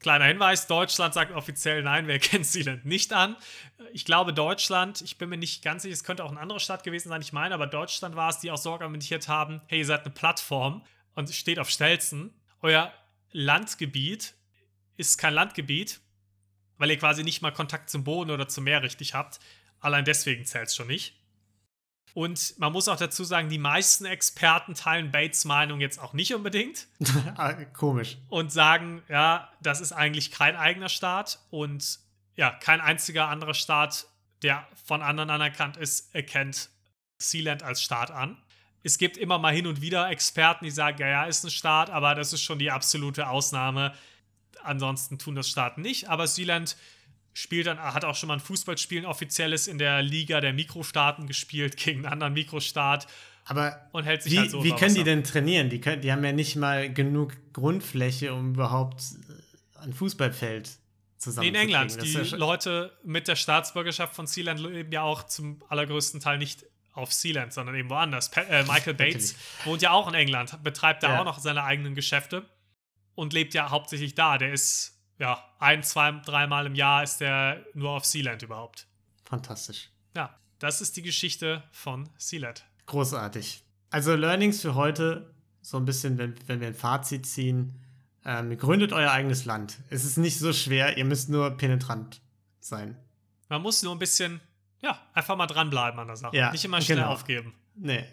[0.00, 3.36] Kleiner Hinweis: Deutschland sagt offiziell nein, wir erkennen Sealand nicht an.
[3.92, 6.84] Ich glaube, Deutschland, ich bin mir nicht ganz sicher, es könnte auch eine andere Stadt
[6.84, 9.86] gewesen sein, ich meine, aber Deutschland war es, die auch so argumentiert haben: hey, ihr
[9.86, 10.84] seid eine Plattform
[11.14, 12.32] und steht auf Stelzen.
[12.60, 12.92] Euer
[13.32, 14.34] Landgebiet
[14.96, 16.00] ist kein Landgebiet,
[16.76, 19.40] weil ihr quasi nicht mal Kontakt zum Boden oder zum Meer richtig habt.
[19.80, 21.17] Allein deswegen zählt es schon nicht.
[22.14, 26.34] Und man muss auch dazu sagen, die meisten Experten teilen Bates Meinung jetzt auch nicht
[26.34, 26.86] unbedingt.
[27.36, 28.18] Ah, komisch.
[28.28, 32.00] Und sagen, ja, das ist eigentlich kein eigener Staat und
[32.34, 34.06] ja, kein einziger anderer Staat,
[34.42, 36.70] der von anderen anerkannt ist, erkennt
[37.18, 38.36] Sealand als Staat an.
[38.82, 41.90] Es gibt immer mal hin und wieder Experten, die sagen, ja, ja, ist ein Staat,
[41.90, 43.92] aber das ist schon die absolute Ausnahme.
[44.62, 46.08] Ansonsten tun das Staaten nicht.
[46.08, 46.76] Aber Sealand
[47.38, 51.26] spielt dann, hat auch schon mal ein Fußballspiel, ein offizielles in der Liga der Mikrostaaten
[51.26, 53.06] gespielt gegen einen anderen Mikrostaat.
[53.44, 55.70] Aber und hält sich wie, halt so wie können die denn trainieren?
[55.70, 59.02] Die, können, die haben ja nicht mal genug Grundfläche, um überhaupt
[59.80, 60.68] ein Fußballfeld
[61.16, 62.02] zusammen In England.
[62.02, 66.66] Die ja Leute mit der Staatsbürgerschaft von Sealand leben ja auch zum allergrößten Teil nicht
[66.92, 68.30] auf Sealand, sondern eben woanders.
[68.30, 71.20] Pa äh, Michael Bates wohnt ja auch in England, betreibt da ja.
[71.20, 72.44] auch noch seine eigenen Geschäfte
[73.14, 74.36] und lebt ja hauptsächlich da.
[74.36, 78.86] Der ist ja ein, zwei, dreimal im Jahr ist der nur auf Sealand überhaupt.
[79.24, 79.90] Fantastisch.
[80.16, 82.64] Ja, das ist die Geschichte von Sealand.
[82.86, 83.62] Großartig.
[83.90, 87.74] Also Learnings für heute, so ein bisschen, wenn, wenn wir ein Fazit ziehen.
[88.24, 89.78] Ähm, gründet euer eigenes Land.
[89.90, 92.20] Es ist nicht so schwer, ihr müsst nur penetrant
[92.60, 92.96] sein.
[93.48, 94.40] Man muss nur ein bisschen,
[94.80, 96.36] ja, einfach mal dranbleiben an der Sache.
[96.36, 97.10] Ja, nicht immer schnell genau.
[97.10, 97.54] aufgeben.
[97.74, 98.04] Nee.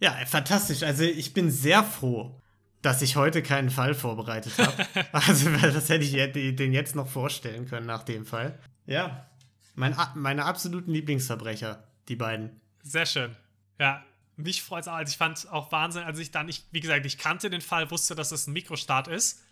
[0.00, 0.82] Ja, fantastisch.
[0.82, 2.40] Also ich bin sehr froh,
[2.82, 4.86] dass ich heute keinen Fall vorbereitet habe.
[5.12, 8.58] also, das hätte ich den jetzt noch vorstellen können nach dem Fall.
[8.86, 9.26] Ja.
[9.74, 12.60] Mein, meine absoluten Lieblingsverbrecher, die beiden.
[12.82, 13.36] Sehr schön.
[13.78, 14.04] Ja,
[14.36, 14.94] mich freut es auch.
[14.94, 17.90] Also ich fand auch Wahnsinn, als ich dann, ich, wie gesagt, ich kannte den Fall,
[17.90, 19.42] wusste, dass es ein Mikrostart ist.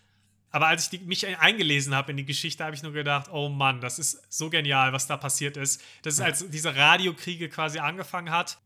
[0.51, 3.51] Aber als ich die, mich eingelesen habe in die Geschichte, habe ich nur gedacht, oh
[3.51, 5.83] Mann, das ist so genial, was da passiert ist.
[6.03, 8.59] Das ist, als diese Radiokriege quasi angefangen hat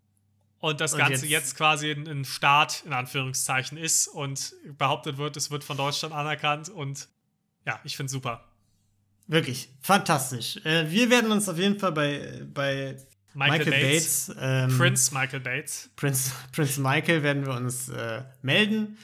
[0.63, 5.37] und das und Ganze jetzt, jetzt quasi ein, Staat in Anführungszeichen ist und behauptet wird,
[5.37, 7.09] es wird von Deutschland anerkannt und
[7.67, 8.45] ja, ich finde es super.
[9.27, 10.65] Wirklich, fantastisch.
[10.65, 12.97] Äh, wir werden uns auf jeden Fall bei, bei
[13.35, 15.91] Michael, Michael Bates, Bates ähm, Prince Michael Bates.
[15.97, 18.99] Prince, Prince Michael werden wir uns äh, melden.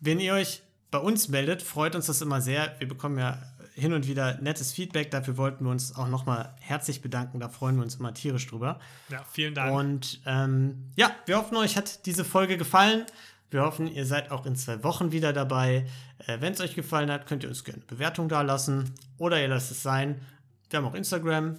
[0.00, 0.60] Wenn ihr euch
[0.90, 2.74] bei uns meldet, freut uns das immer sehr.
[2.80, 3.40] Wir bekommen ja
[3.74, 5.10] hin und wieder nettes Feedback.
[5.10, 7.40] Dafür wollten wir uns auch nochmal herzlich bedanken.
[7.40, 8.78] Da freuen wir uns immer tierisch drüber.
[9.08, 9.72] Ja, vielen Dank.
[9.72, 13.04] Und ähm, ja, wir hoffen, euch hat diese Folge gefallen.
[13.50, 15.86] Wir hoffen, ihr seid auch in zwei Wochen wieder dabei.
[16.26, 19.40] Äh, Wenn es euch gefallen hat, könnt ihr uns gerne eine Bewertung da lassen oder
[19.40, 20.20] ihr lasst es sein.
[20.68, 21.56] Wir haben auch Instagram.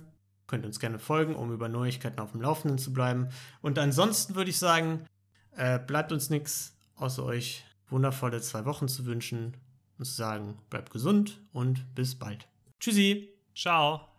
[0.47, 3.29] Könnt uns gerne folgen, um über Neuigkeiten auf dem Laufenden zu bleiben.
[3.61, 5.05] Und ansonsten würde ich sagen,
[5.55, 9.55] äh, bleibt uns nichts, außer euch wundervolle zwei Wochen zu wünschen
[10.01, 12.47] und zu sagen, bleibt gesund und bis bald.
[12.79, 13.29] Tschüssi.
[13.55, 14.10] Ciao.